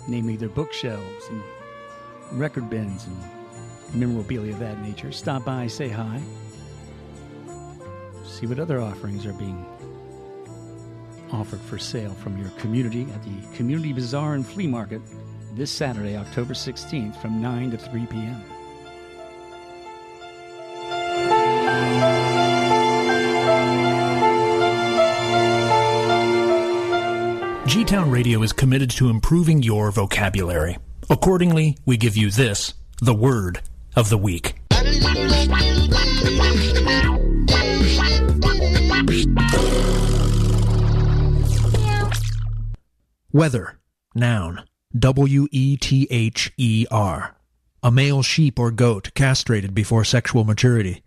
namely 0.09 0.35
their 0.35 0.49
bookshelves 0.49 1.25
and 1.29 1.41
record 2.33 2.69
bins 2.69 3.05
and 3.05 3.17
memorabilia 3.97 4.51
of 4.51 4.59
that 4.59 4.81
nature. 4.81 5.13
Stop 5.13 5.45
by, 5.45 5.67
say 5.67 5.87
hi, 5.87 6.21
see 8.29 8.45
what 8.45 8.59
other 8.59 8.79
offerings 8.79 9.25
are 9.25 9.33
being 9.33 9.65
offered 11.31 11.61
for 11.61 11.77
sale 11.77 12.13
from 12.13 12.37
your 12.37 12.49
community 12.51 13.07
at 13.13 13.23
the 13.23 13.57
Community 13.57 13.93
Bazaar 13.93 14.35
and 14.35 14.45
Flea 14.45 14.67
Market 14.67 15.01
this 15.53 15.71
Saturday, 15.71 16.15
October 16.15 16.53
16th 16.53 17.19
from 17.21 17.41
9 17.41 17.71
to 17.71 17.77
3 17.77 18.05
p.m. 18.05 18.43
G 27.67 27.85
Town 27.85 28.09
Radio 28.09 28.41
is 28.41 28.51
committed 28.51 28.89
to 28.91 29.09
improving 29.09 29.61
your 29.61 29.91
vocabulary. 29.91 30.77
Accordingly, 31.09 31.77
we 31.85 31.97
give 31.97 32.17
you 32.17 32.31
this, 32.31 32.73
the 33.01 33.13
word 33.13 33.61
of 33.95 34.09
the 34.09 34.17
week. 34.17 34.58
Weather, 43.39 43.79
noun, 44.13 44.65
W 44.93 45.47
E 45.49 45.77
T 45.77 46.09
H 46.11 46.51
E 46.57 46.85
R. 46.91 47.37
A 47.81 47.89
male 47.89 48.21
sheep 48.21 48.59
or 48.59 48.69
goat 48.69 49.13
castrated 49.15 49.73
before 49.73 50.03
sexual 50.03 50.43
maturity. 50.43 51.03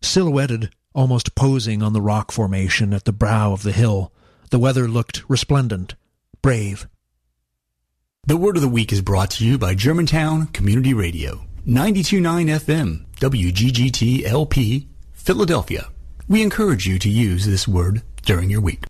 Silhouetted, 0.00 0.74
almost 0.94 1.34
posing 1.34 1.82
on 1.82 1.92
the 1.92 2.00
rock 2.00 2.32
formation 2.32 2.94
at 2.94 3.04
the 3.04 3.12
brow 3.12 3.52
of 3.52 3.62
the 3.62 3.72
hill, 3.72 4.10
the 4.48 4.58
weather 4.58 4.88
looked 4.88 5.22
resplendent, 5.28 5.96
brave. 6.40 6.88
The 8.26 8.38
word 8.38 8.56
of 8.56 8.62
the 8.62 8.66
week 8.66 8.90
is 8.90 9.02
brought 9.02 9.32
to 9.32 9.44
you 9.44 9.58
by 9.58 9.74
Germantown 9.74 10.46
Community 10.46 10.94
Radio, 10.94 11.44
929 11.66 12.46
FM, 12.46 13.04
WGGT 13.16 14.24
LP, 14.24 14.88
Philadelphia. 15.12 15.90
We 16.26 16.40
encourage 16.40 16.86
you 16.86 16.98
to 17.00 17.10
use 17.10 17.44
this 17.44 17.68
word 17.68 18.00
during 18.24 18.50
your 18.50 18.60
week. 18.60 18.84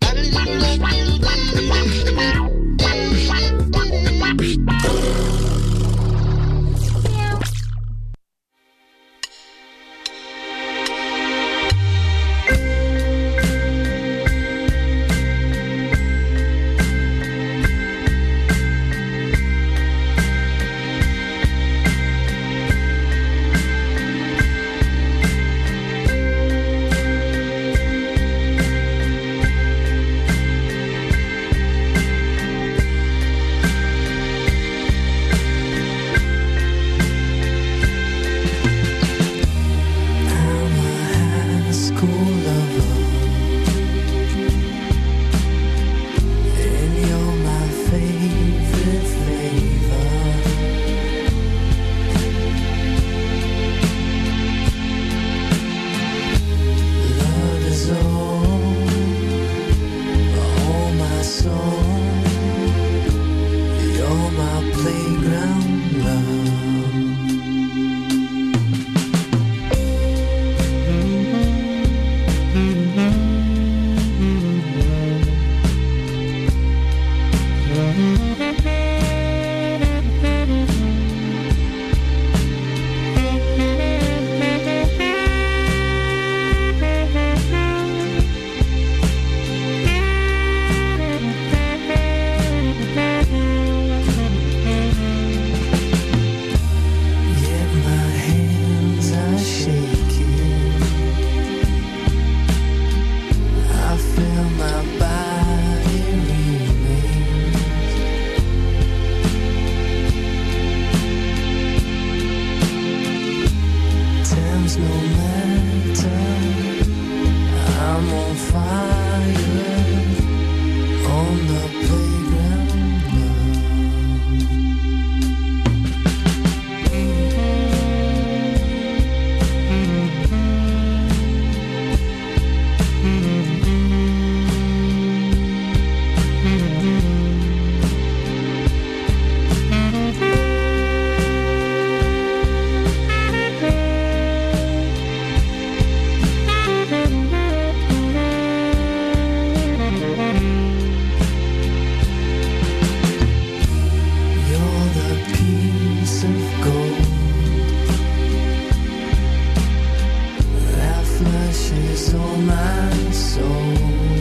business, 161.71 162.13
all 162.13 162.37
my 162.37 163.11
soul. 163.11 164.20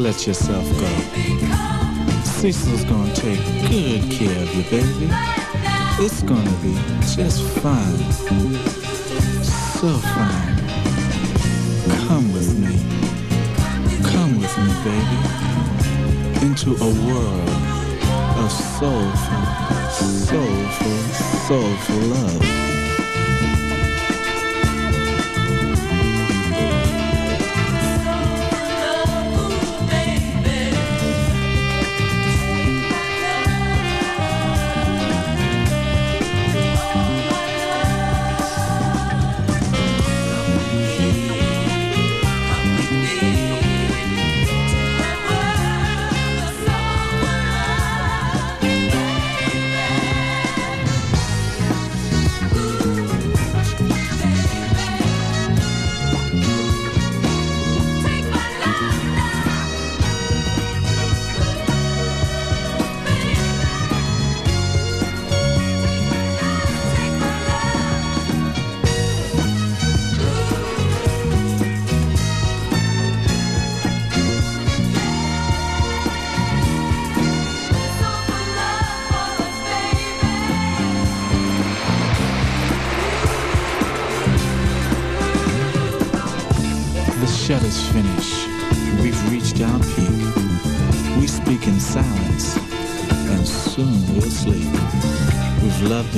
let 0.00 0.26
yourself 0.26 0.64
go. 0.78 0.88
Cecil's 2.24 2.84
gonna 2.84 3.14
take 3.14 3.38
good 3.68 4.10
care 4.10 4.42
of 4.42 4.54
you, 4.54 4.62
baby. 4.70 5.10
It's 5.98 6.22
gonna 6.22 6.56
be 6.62 6.74
just 7.14 7.42
fine. 7.60 7.98
So 9.78 9.98
fine. 9.98 10.56
Come 12.06 12.32
with 12.32 12.58
me. 12.58 12.78
Come 14.10 14.40
with 14.40 14.56
me, 14.58 14.72
baby. 14.84 16.46
Into 16.46 16.70
a 16.70 16.90
world 17.06 17.48
of 18.38 18.50
soulful, 18.50 19.44
soulful, 20.00 20.98
soulful 21.46 21.96
love. 21.96 22.59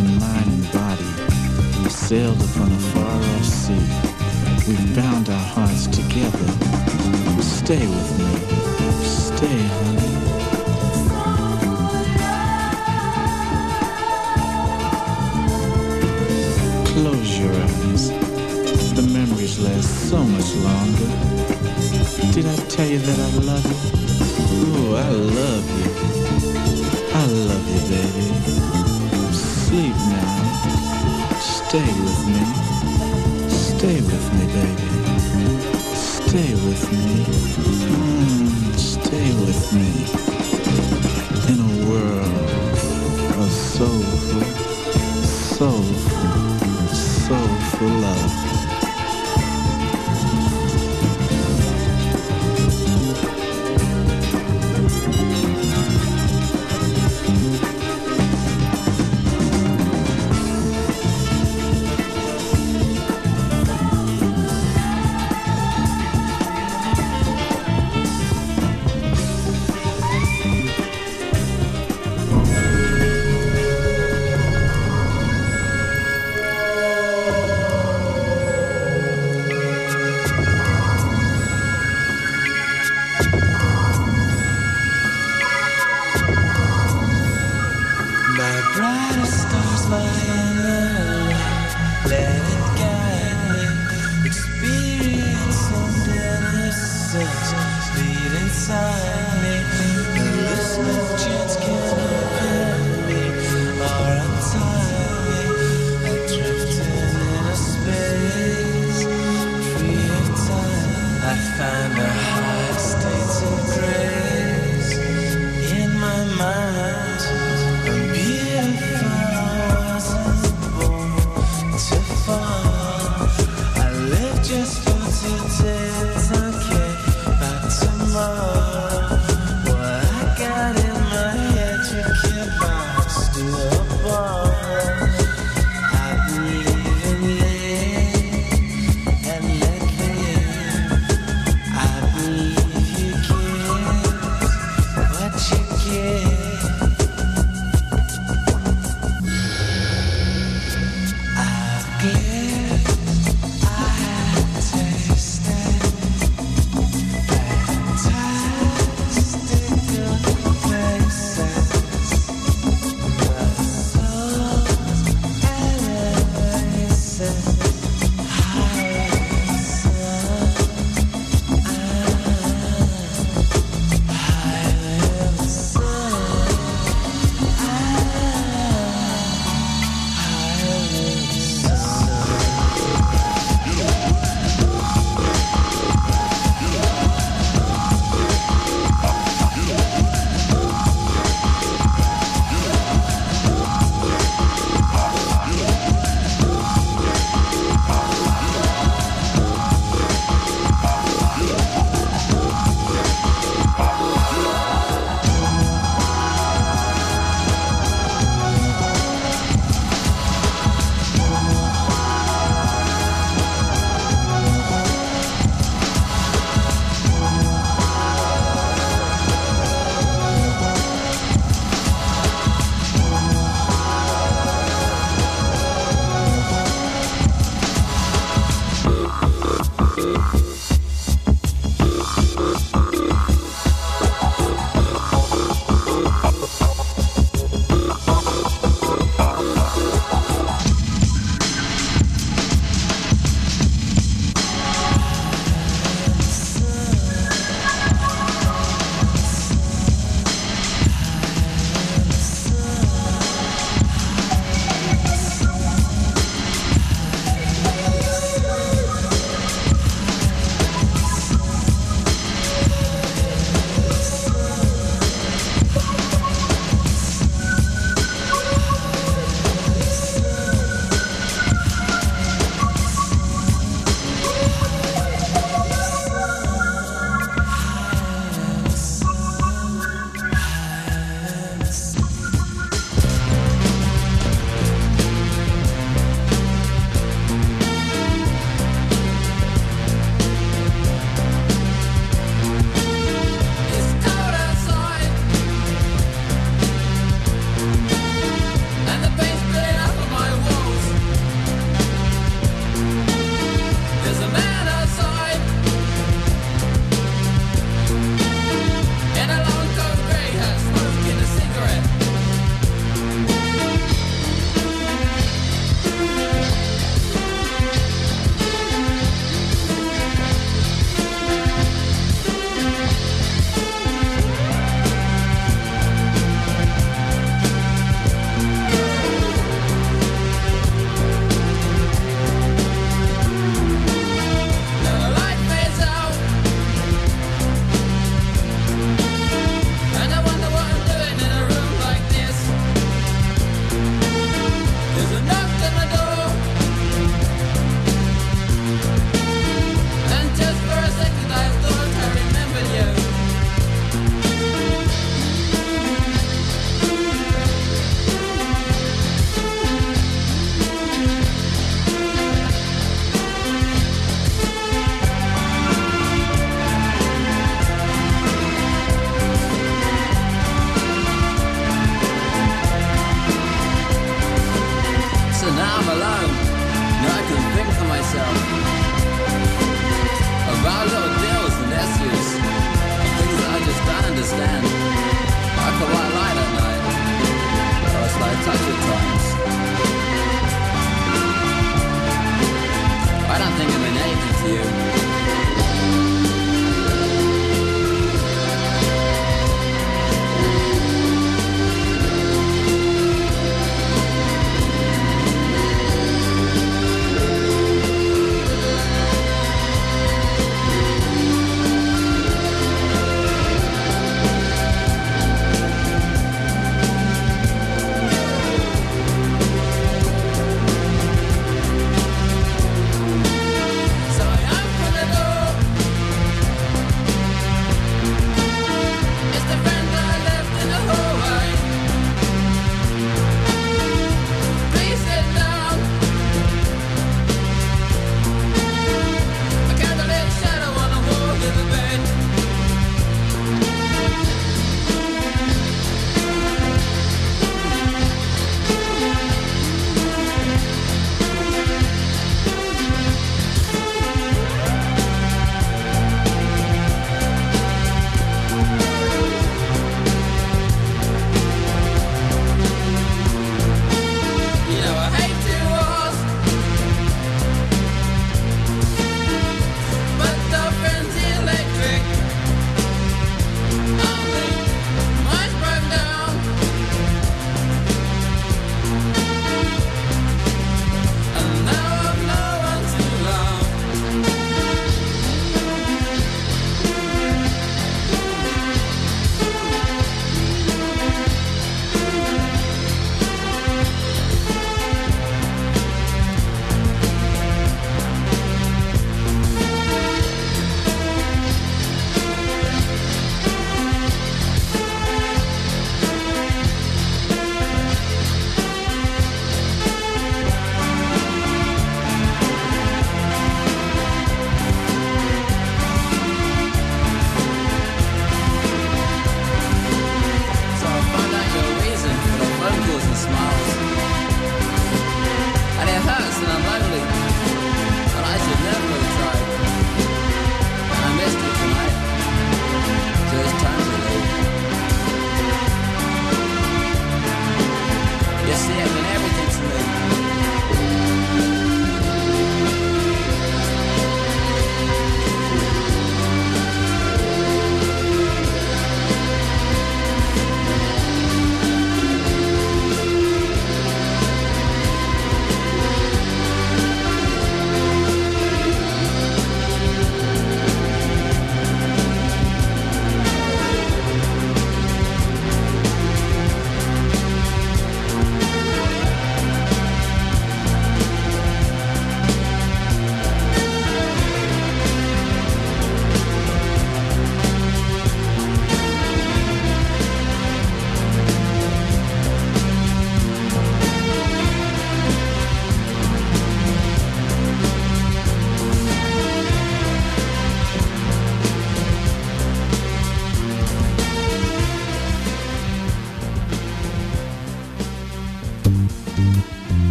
in 0.00 0.18
mind 0.18 0.46
and 0.46 0.72
body. 0.72 1.10
We 1.82 1.90
sailed 1.90 2.40
upon 2.42 2.72
a 2.72 2.78
far-off 2.92 3.44
sea. 3.44 3.86
We 4.68 4.76
found 4.94 5.28
our 5.28 5.46
hearts 5.54 5.86
together. 5.86 6.46
Stay 7.42 7.86
with 7.86 8.18
me. 8.18 8.79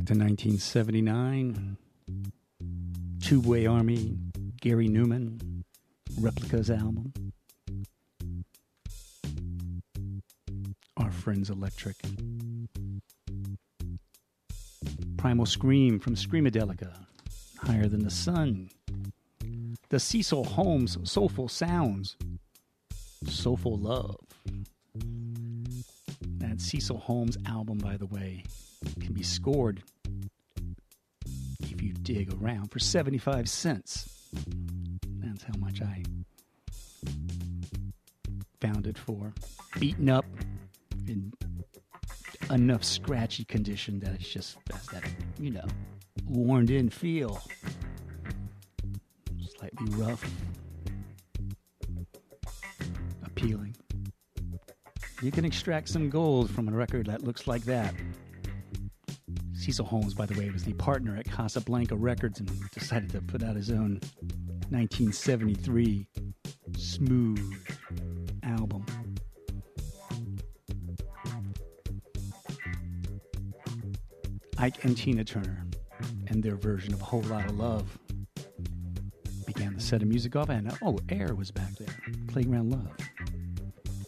Back 0.00 0.06
to 0.06 0.14
1979, 0.14 1.76
Tubeway 3.18 3.70
Army, 3.70 4.16
Gary 4.58 4.88
Numan, 4.88 5.62
Replicas 6.18 6.70
album. 6.70 7.12
Are 10.96 11.10
Friends 11.10 11.50
Electric. 11.50 11.96
Primal 15.18 15.44
Scream 15.44 15.98
from 15.98 16.14
Screamadelica, 16.14 16.94
Higher 17.58 17.86
Than 17.86 18.02
the 18.02 18.10
Sun. 18.10 18.70
The 19.90 20.00
Cecil 20.00 20.44
Holmes 20.44 20.96
Soulful 21.04 21.48
Sounds, 21.48 22.16
Soulful 23.26 23.76
Love. 23.76 24.16
That 26.38 26.62
Cecil 26.62 26.96
Holmes 26.96 27.36
album, 27.44 27.76
by 27.76 27.98
the 27.98 28.06
way, 28.06 28.44
can 29.00 29.12
be 29.12 29.22
scored 29.22 29.82
if 31.60 31.82
you 31.82 31.92
dig 31.92 32.32
around 32.42 32.70
for 32.70 32.78
75 32.78 33.48
cents. 33.48 34.28
That's 35.18 35.42
how 35.42 35.54
much 35.58 35.82
I 35.82 36.02
found 38.60 38.86
it 38.86 38.98
for. 38.98 39.32
Beaten 39.78 40.08
up 40.08 40.24
in 41.06 41.32
enough 42.50 42.84
scratchy 42.84 43.44
condition 43.44 44.00
that 44.00 44.14
it's 44.14 44.28
just 44.28 44.58
that's 44.66 44.86
that, 44.88 45.04
you 45.38 45.50
know, 45.50 45.66
worn 46.26 46.70
in 46.70 46.90
feel. 46.90 47.40
Slightly 49.58 49.94
rough. 49.94 50.24
Appealing. 53.24 53.76
You 55.22 55.30
can 55.30 55.44
extract 55.44 55.88
some 55.88 56.08
gold 56.08 56.50
from 56.50 56.68
a 56.68 56.72
record 56.72 57.06
that 57.06 57.22
looks 57.22 57.46
like 57.46 57.64
that. 57.64 57.94
Cecil 59.60 59.84
Holmes, 59.84 60.14
by 60.14 60.24
the 60.24 60.38
way, 60.38 60.48
was 60.48 60.64
the 60.64 60.72
partner 60.72 61.18
at 61.18 61.26
Casablanca 61.26 61.94
Records 61.94 62.40
and 62.40 62.50
decided 62.70 63.10
to 63.10 63.20
put 63.20 63.42
out 63.42 63.56
his 63.56 63.70
own 63.70 64.00
1973 64.70 66.06
smooth 66.78 67.54
album. 68.42 68.86
Ike 74.56 74.82
and 74.84 74.96
Tina 74.96 75.24
Turner 75.24 75.66
and 76.28 76.42
their 76.42 76.56
version 76.56 76.94
of 76.94 77.02
A 77.02 77.04
Whole 77.04 77.22
Lot 77.22 77.44
of 77.44 77.58
Love 77.58 77.98
began 79.46 79.74
the 79.74 79.80
set 79.80 80.00
of 80.00 80.08
music 80.08 80.36
off. 80.36 80.48
And 80.48 80.74
oh, 80.82 80.98
Air 81.10 81.34
was 81.34 81.50
back 81.50 81.74
there. 81.76 81.94
Playground 82.28 82.70
Love. 82.70 82.96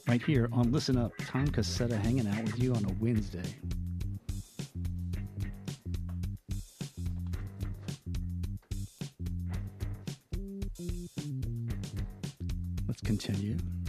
Right 0.08 0.22
here 0.22 0.48
on 0.50 0.72
Listen 0.72 0.96
Up, 0.96 1.12
Tom 1.26 1.48
Cassetta 1.48 2.00
hanging 2.02 2.26
out 2.26 2.42
with 2.42 2.58
you 2.58 2.74
on 2.74 2.86
a 2.86 2.92
Wednesday. 2.98 3.42
Continue. 13.24 13.81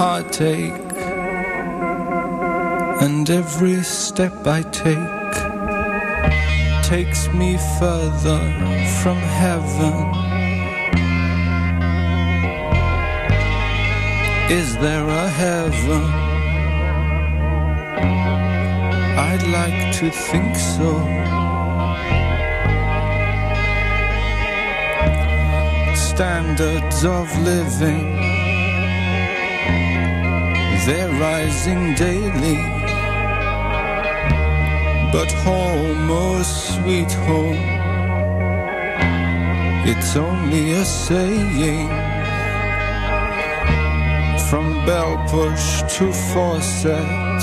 Heartache. 0.00 0.92
And 3.04 3.28
every 3.28 3.82
step 3.82 4.34
I 4.46 4.62
take 4.84 5.34
takes 6.92 7.22
me 7.40 7.58
further 7.78 8.40
from 9.00 9.18
heaven. 9.42 9.94
Is 14.60 14.68
there 14.84 15.06
a 15.24 15.28
heaven? 15.44 16.04
I'd 19.28 19.44
like 19.58 19.80
to 20.00 20.06
think 20.28 20.56
so. 20.76 20.90
Standards 26.10 27.04
of 27.04 27.26
living, 27.52 28.29
they're 30.86 31.10
rising 31.20 31.94
daily. 31.94 32.56
But 35.12 35.30
home, 35.44 36.08
oh 36.10 36.42
sweet 36.42 37.12
home, 37.26 37.64
it's 39.86 40.16
only 40.16 40.72
a 40.72 40.84
saying. 40.84 41.88
From 44.48 44.84
bell 44.86 45.16
push 45.28 45.82
to 45.96 46.12
faucet, 46.12 47.42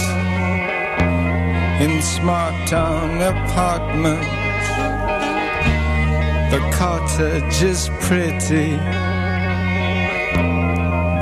in 1.82 2.02
smart 2.02 2.56
town 2.68 3.22
apartment, 3.22 4.24
the 6.52 6.60
cottage 6.72 7.62
is 7.62 7.90
pretty. 8.02 9.07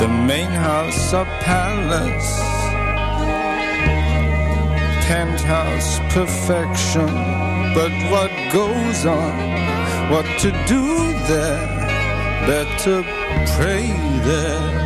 The 0.06 0.12
main 0.12 0.52
house 0.52 1.14
a 1.14 1.26
palace 1.42 2.34
penthouse 5.08 5.98
perfection. 6.14 7.08
But 7.74 7.92
what 8.12 8.32
goes 8.54 9.04
on? 9.08 9.34
What 10.12 10.28
to 10.42 10.52
do 10.68 10.84
there? 11.32 11.66
Better 12.46 13.02
pray 13.58 13.88
there. 14.30 14.86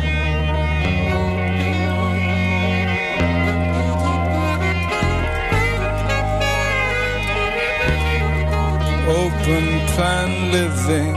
Open 9.20 9.66
plan 9.92 10.30
living, 10.52 11.14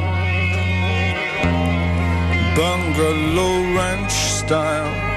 bungalow 2.56 3.56
ranch 3.76 4.12
style 4.12 5.14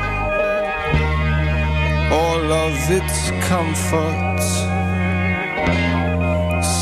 all 2.13 2.53
of 2.53 2.75
its 2.91 3.31
comforts 3.49 4.49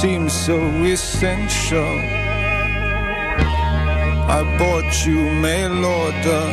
seem 0.00 0.28
so 0.28 0.58
essential. 0.84 1.94
I 4.36 4.40
bought 4.58 5.06
you 5.06 5.18
mail 5.44 5.84
order, 5.84 6.46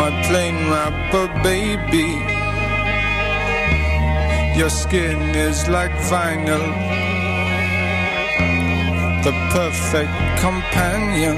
my 0.00 0.10
plain 0.26 0.56
wrapper 0.70 1.26
baby. 1.42 2.10
Your 4.58 4.70
skin 4.70 5.20
is 5.48 5.68
like 5.68 5.94
vinyl, 6.10 6.66
the 9.24 9.32
perfect 9.50 10.12
companion. 10.40 11.36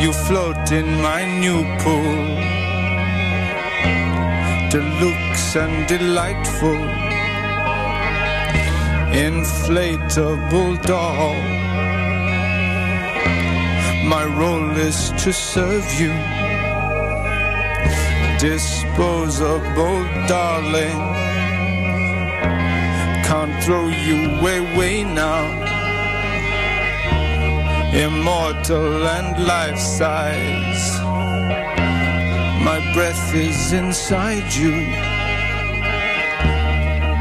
You 0.00 0.12
float 0.12 0.70
in 0.70 0.86
my 1.00 1.24
new 1.40 1.62
pool, 1.82 2.24
deluxe 4.70 5.56
and 5.56 5.86
delightful, 5.86 6.80
inflatable 9.28 10.82
doll. 10.82 11.34
My 14.04 14.24
role 14.24 14.76
is 14.76 15.10
to 15.22 15.32
serve 15.32 15.86
you, 16.00 16.12
disposable 18.38 20.04
darling. 20.28 21.13
Throw 23.64 23.88
you 23.88 24.18
away 24.40 25.04
now 25.04 25.74
immortal 27.94 29.06
and 29.06 29.46
life 29.46 29.78
size. 29.78 31.00
My 32.62 32.80
breath 32.92 33.34
is 33.34 33.72
inside 33.72 34.52
you. 34.52 34.74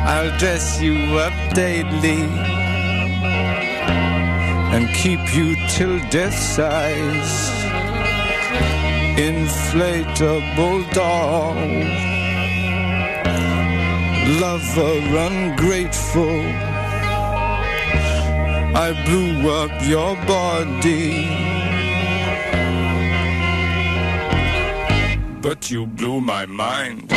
I'll 0.05 0.37
dress 0.37 0.81
you 0.81 0.95
up 1.19 1.53
daily 1.53 2.23
and 4.73 4.89
keep 4.95 5.23
you 5.35 5.55
till 5.69 5.99
death 6.09 6.37
size. 6.37 7.51
Inflatable 9.15 10.91
doll, 10.91 11.55
lover 14.27 14.99
ungrateful. 15.27 16.39
I 18.75 18.91
blew 19.05 19.51
up 19.51 19.71
your 19.85 20.15
body. 20.25 21.27
But 25.41 25.69
you 25.69 25.85
blew 25.85 26.21
my 26.21 26.45
mind. 26.45 27.12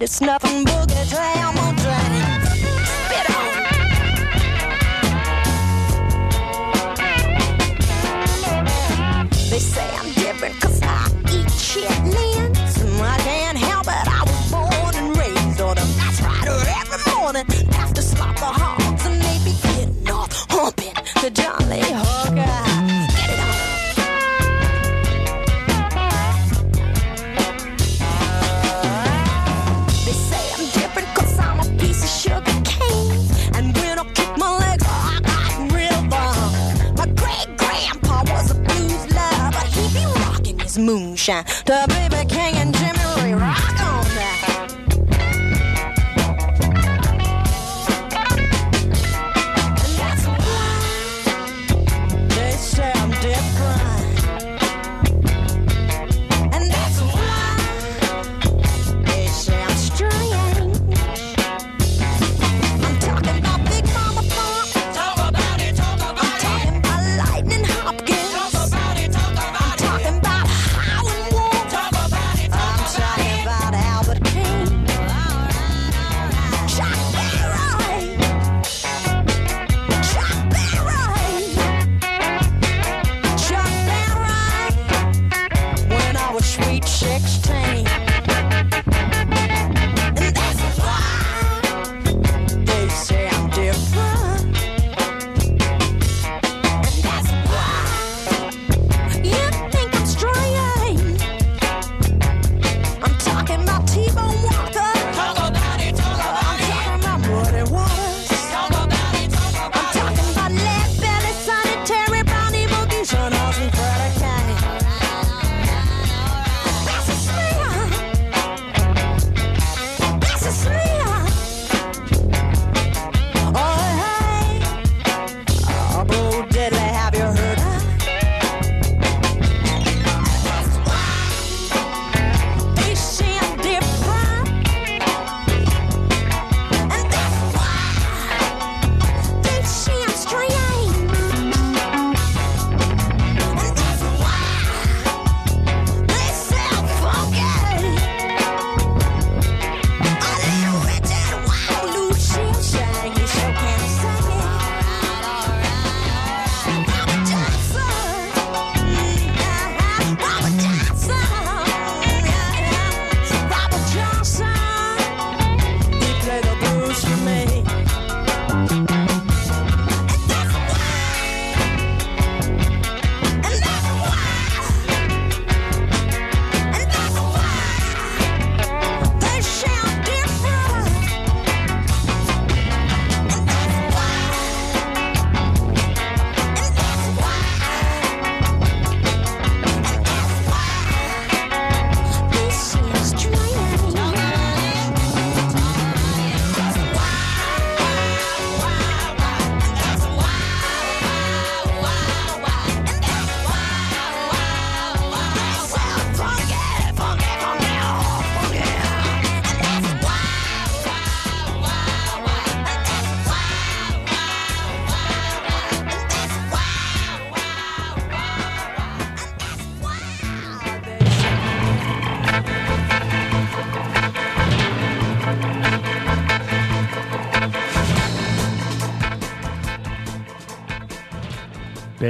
it's 0.00 0.20
nothing. 0.22 0.49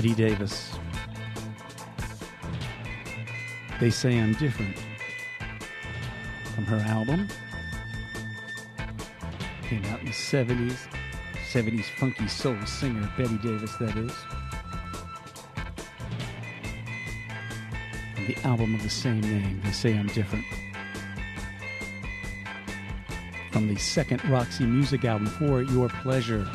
Betty 0.00 0.14
Davis. 0.14 0.78
They 3.80 3.90
Say 3.90 4.18
I'm 4.18 4.32
Different 4.32 4.74
from 6.54 6.64
her 6.64 6.78
album. 6.88 7.28
Came 9.64 9.84
out 9.84 10.00
in 10.00 10.06
the 10.06 10.12
70s. 10.12 10.78
70s 11.52 11.84
funky 11.98 12.28
soul 12.28 12.56
singer, 12.64 13.12
Betty 13.18 13.36
Davis, 13.42 13.76
that 13.76 13.94
is. 13.94 14.16
And 18.16 18.26
the 18.26 18.38
album 18.44 18.74
of 18.74 18.82
the 18.82 18.88
same 18.88 19.20
name, 19.20 19.60
They 19.62 19.72
Say 19.72 19.98
I'm 19.98 20.06
Different. 20.06 20.46
From 23.52 23.68
the 23.68 23.76
second 23.76 24.24
Roxy 24.30 24.64
Music 24.64 25.04
album, 25.04 25.26
For 25.26 25.60
Your 25.60 25.90
Pleasure 25.90 26.48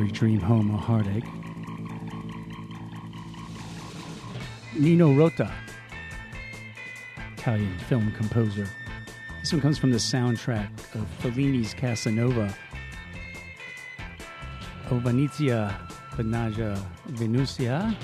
every 0.00 0.12
dream 0.12 0.40
home 0.40 0.74
a 0.74 0.78
heartache. 0.78 1.26
Nino 4.74 5.12
Rota, 5.12 5.52
Italian 7.36 7.76
film 7.80 8.10
composer. 8.12 8.66
This 9.40 9.52
one 9.52 9.60
comes 9.60 9.76
from 9.76 9.90
the 9.90 9.98
soundtrack 9.98 10.70
of 10.94 11.06
Fellini's 11.18 11.74
Casanova. 11.74 12.56
O 14.90 14.98
Venezia 15.00 15.78
Venaga 16.12 16.82
Venusia. 17.08 17.94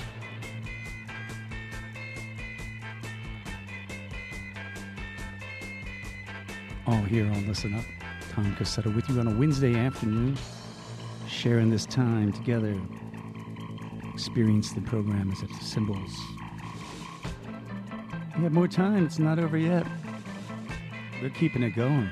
All 6.85 7.01
here 7.01 7.25
on 7.25 7.47
Listen 7.47 7.73
Up. 7.73 7.85
Tom 8.33 8.55
Cassetta 8.55 8.93
with 8.93 9.09
you 9.09 9.19
on 9.19 9.27
a 9.27 9.35
Wednesday 9.35 9.75
afternoon 9.75 10.37
sharing 11.37 11.69
this 11.69 11.85
time 11.85 12.33
together. 12.33 12.75
Experience 14.11 14.73
the 14.73 14.81
program 14.81 15.31
as 15.31 15.43
its 15.43 15.63
symbols. 15.63 16.19
We 18.35 18.43
have 18.43 18.53
more 18.53 18.67
time, 18.67 19.05
it's 19.05 19.19
not 19.19 19.37
over 19.37 19.55
yet. 19.55 19.85
They're 21.21 21.29
keeping 21.29 21.61
it 21.61 21.75
going. 21.75 22.09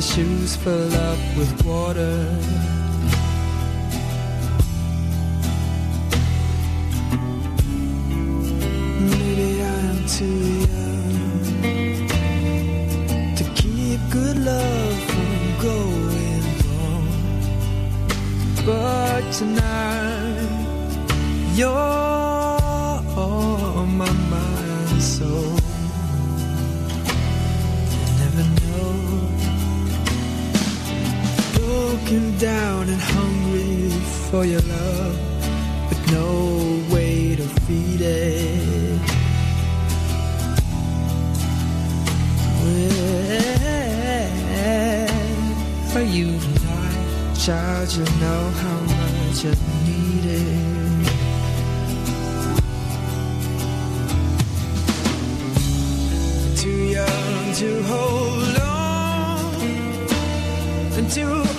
shoes 0.00 0.56
fill 0.56 0.94
up 0.94 1.18
with 1.36 1.64
water 1.66 1.89
child, 47.46 47.90
you 47.92 48.04
know 48.20 48.50
how 48.50 48.80
much 48.80 49.46
I 49.46 49.54
need 49.86 50.24
it. 50.26 50.44
Too 56.58 56.82
young 56.98 57.54
to 57.54 57.82
hold 57.84 58.56
on, 58.60 59.54
too 61.08 61.49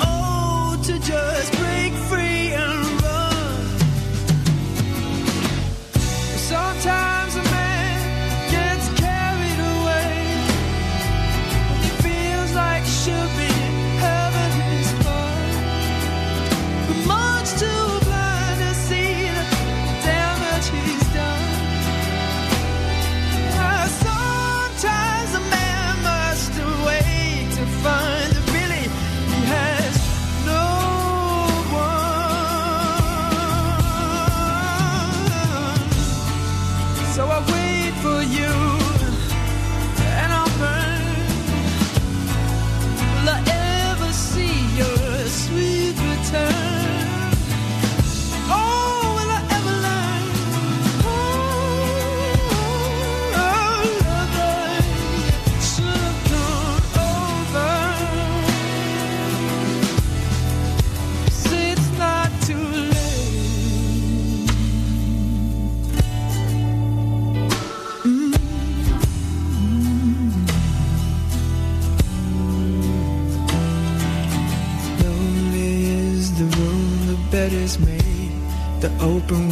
is 77.54 77.80
made, 77.80 78.32
the 78.80 78.90
open 79.02 79.51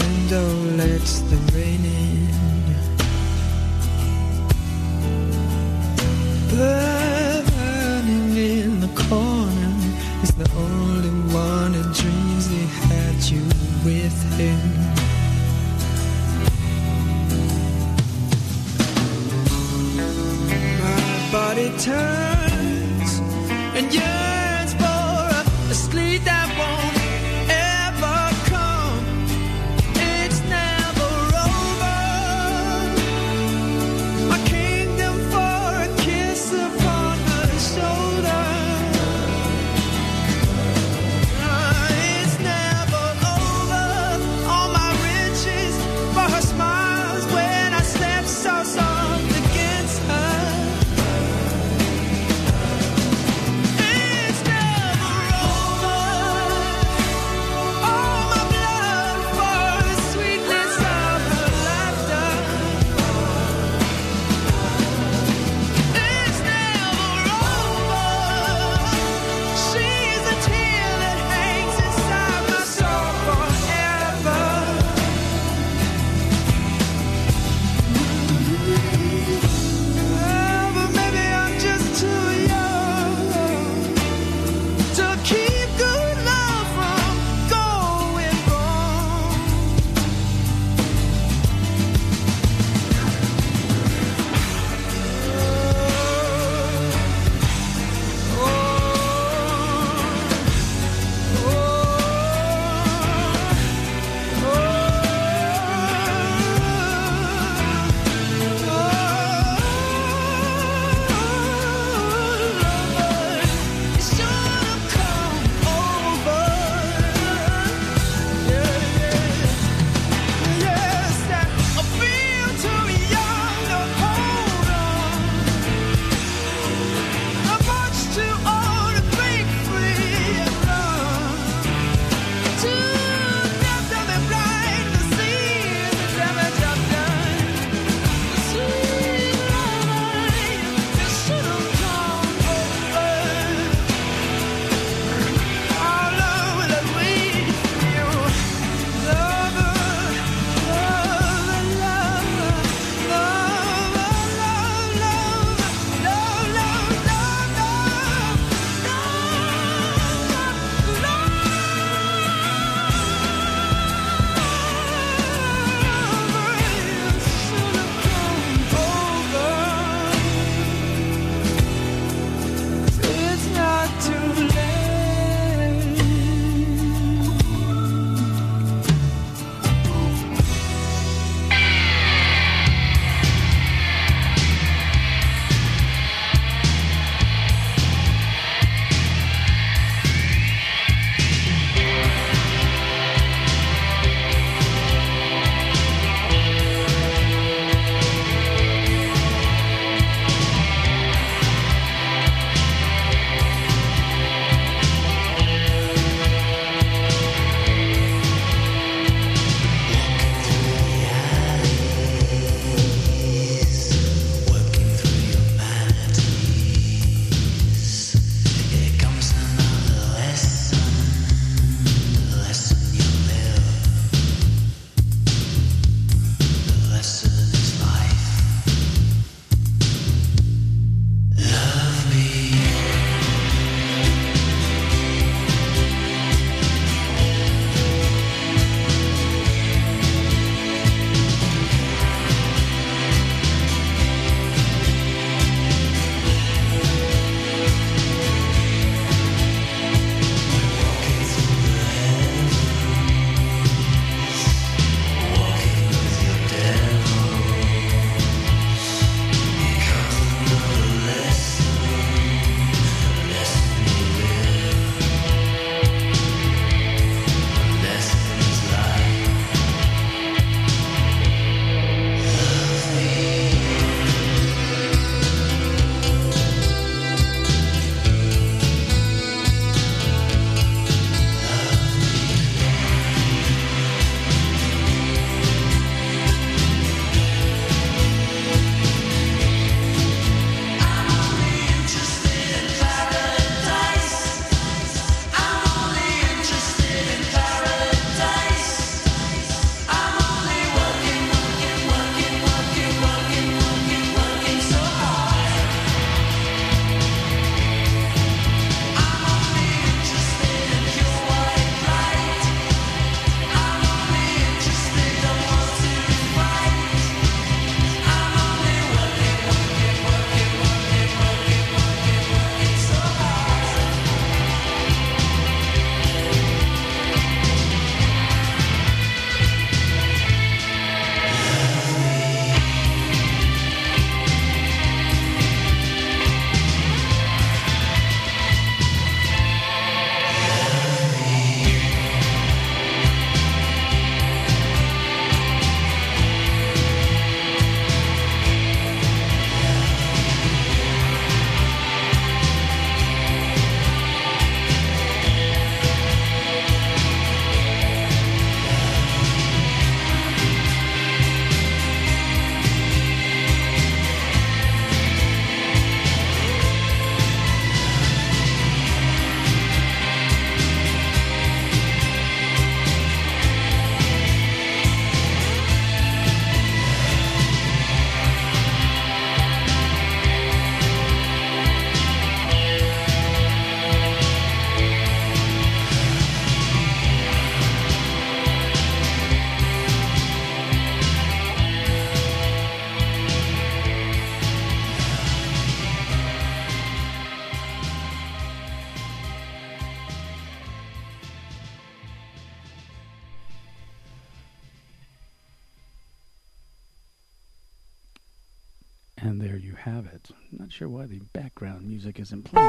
why 411.00 411.06
the 411.06 411.22
background 411.32 411.88
music 411.88 412.20
isn't 412.20 412.44
playing. 412.44 412.68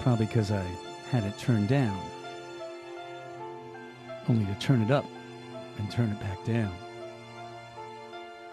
Probably 0.00 0.26
because 0.26 0.50
I 0.50 0.64
had 1.12 1.22
it 1.22 1.38
turned 1.38 1.68
down. 1.68 1.96
Only 4.28 4.44
to 4.46 4.54
turn 4.58 4.82
it 4.82 4.90
up 4.90 5.04
and 5.78 5.88
turn 5.88 6.10
it 6.10 6.18
back 6.18 6.44
down. 6.44 6.74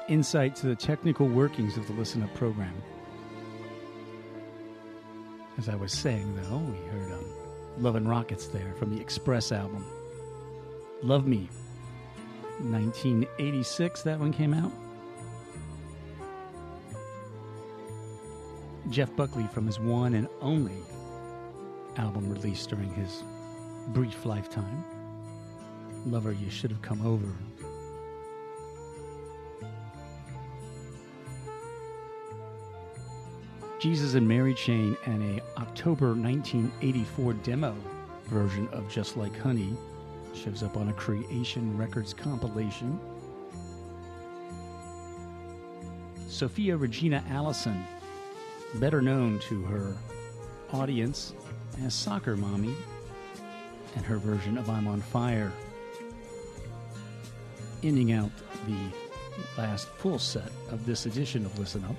Insight 0.08 0.56
to 0.58 0.68
the 0.68 0.76
technical 0.76 1.28
workings 1.28 1.76
of 1.76 1.88
the 1.88 1.94
Listen 1.94 2.22
Up 2.22 2.32
program. 2.36 2.76
As 5.58 5.68
I 5.68 5.74
was 5.74 5.92
saying, 5.92 6.36
though, 6.36 6.60
we 6.60 6.78
heard 6.90 7.14
um, 7.14 7.26
Love 7.80 7.96
and 7.96 8.08
Rockets 8.08 8.46
there 8.46 8.76
from 8.78 8.96
the 8.96 9.02
Express 9.02 9.52
album. 9.52 9.84
Love 11.02 11.26
Me. 11.26 11.50
1986, 12.60 14.04
that 14.04 14.20
one 14.20 14.32
came 14.32 14.54
out. 14.54 14.72
Jeff 18.90 19.16
Buckley 19.16 19.48
from 19.48 19.66
his 19.66 19.80
one 19.80 20.14
and 20.14 20.28
only 20.42 20.78
album 21.98 22.30
released 22.30 22.70
during 22.70 22.94
his 22.94 23.24
brief 23.88 24.26
lifetime. 24.26 24.84
Lover, 26.06 26.32
you 26.32 26.50
should 26.50 26.72
have 26.72 26.82
come 26.82 27.06
over. 27.06 27.34
Jesus 33.80 34.14
and 34.14 34.28
Mary 34.28 34.54
Chain 34.54 34.96
and 35.06 35.40
a 35.40 35.44
October 35.60 36.14
1984 36.16 37.34
demo 37.34 37.76
version 38.26 38.68
of 38.70 38.90
Just 38.90 39.18
Like 39.18 39.38
Honey 39.38 39.76
shows 40.34 40.64
up 40.64 40.78
on 40.78 40.90
a 40.90 40.94
Creation 40.94 41.78
Records 41.78 42.14
compilation. 42.14 43.00
Sophia 46.28 46.76
Regina 46.76 47.24
Allison, 47.30 47.86
better 48.80 49.02
known 49.02 49.40
to 49.40 49.62
her 49.64 49.96
audience 50.74 51.34
as 51.84 51.94
Soccer 51.94 52.36
Mommy, 52.36 52.76
and 53.96 54.06
her 54.06 54.18
version 54.18 54.58
of 54.58 54.70
I'm 54.70 54.88
on 54.88 55.02
Fire, 55.02 55.52
ending 57.84 58.12
out 58.12 58.32
the 58.68 58.78
last 59.58 59.88
full 59.88 60.20
set 60.20 60.52
of 60.72 60.86
this 60.86 61.06
edition 61.06 61.46
of 61.46 61.58
Listen 61.58 61.86
Up. 61.86 61.96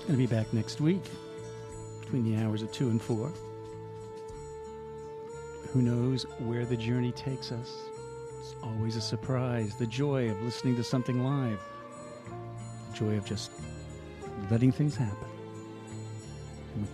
Going 0.00 0.12
to 0.12 0.16
be 0.16 0.26
back 0.26 0.52
next 0.52 0.82
week 0.82 1.02
between 2.00 2.30
the 2.30 2.42
hours 2.44 2.60
of 2.60 2.70
2 2.72 2.90
and 2.90 3.00
4. 3.00 3.32
Who 5.72 5.80
knows 5.80 6.24
where 6.40 6.66
the 6.66 6.76
journey 6.76 7.12
takes 7.12 7.52
us? 7.52 7.84
It's 8.44 8.54
always 8.62 8.94
a 8.96 9.00
surprise. 9.00 9.74
The 9.74 9.86
joy 9.86 10.30
of 10.30 10.42
listening 10.42 10.76
to 10.76 10.84
something 10.84 11.24
live, 11.24 11.58
the 12.90 12.94
joy 12.94 13.16
of 13.16 13.24
just 13.24 13.50
letting 14.50 14.70
things 14.70 14.94
happen. 14.94 15.16
I'm 16.76 16.86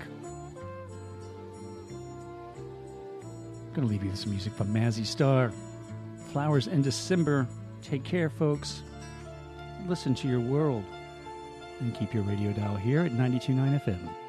going 3.74 3.84
to 3.84 3.92
leave 3.92 4.04
you 4.04 4.10
with 4.10 4.18
some 4.20 4.30
music 4.30 4.52
from 4.52 4.72
Mazzy 4.72 5.04
Star. 5.04 5.52
Flowers 6.32 6.68
in 6.68 6.82
December. 6.82 7.48
Take 7.82 8.04
care, 8.04 8.30
folks. 8.30 8.84
Listen 9.88 10.14
to 10.14 10.28
your 10.28 10.38
world 10.38 10.84
and 11.80 11.92
keep 11.96 12.14
your 12.14 12.22
radio 12.22 12.52
dial 12.52 12.76
here 12.76 13.00
at 13.00 13.10
929 13.10 13.80
FM. 13.80 14.19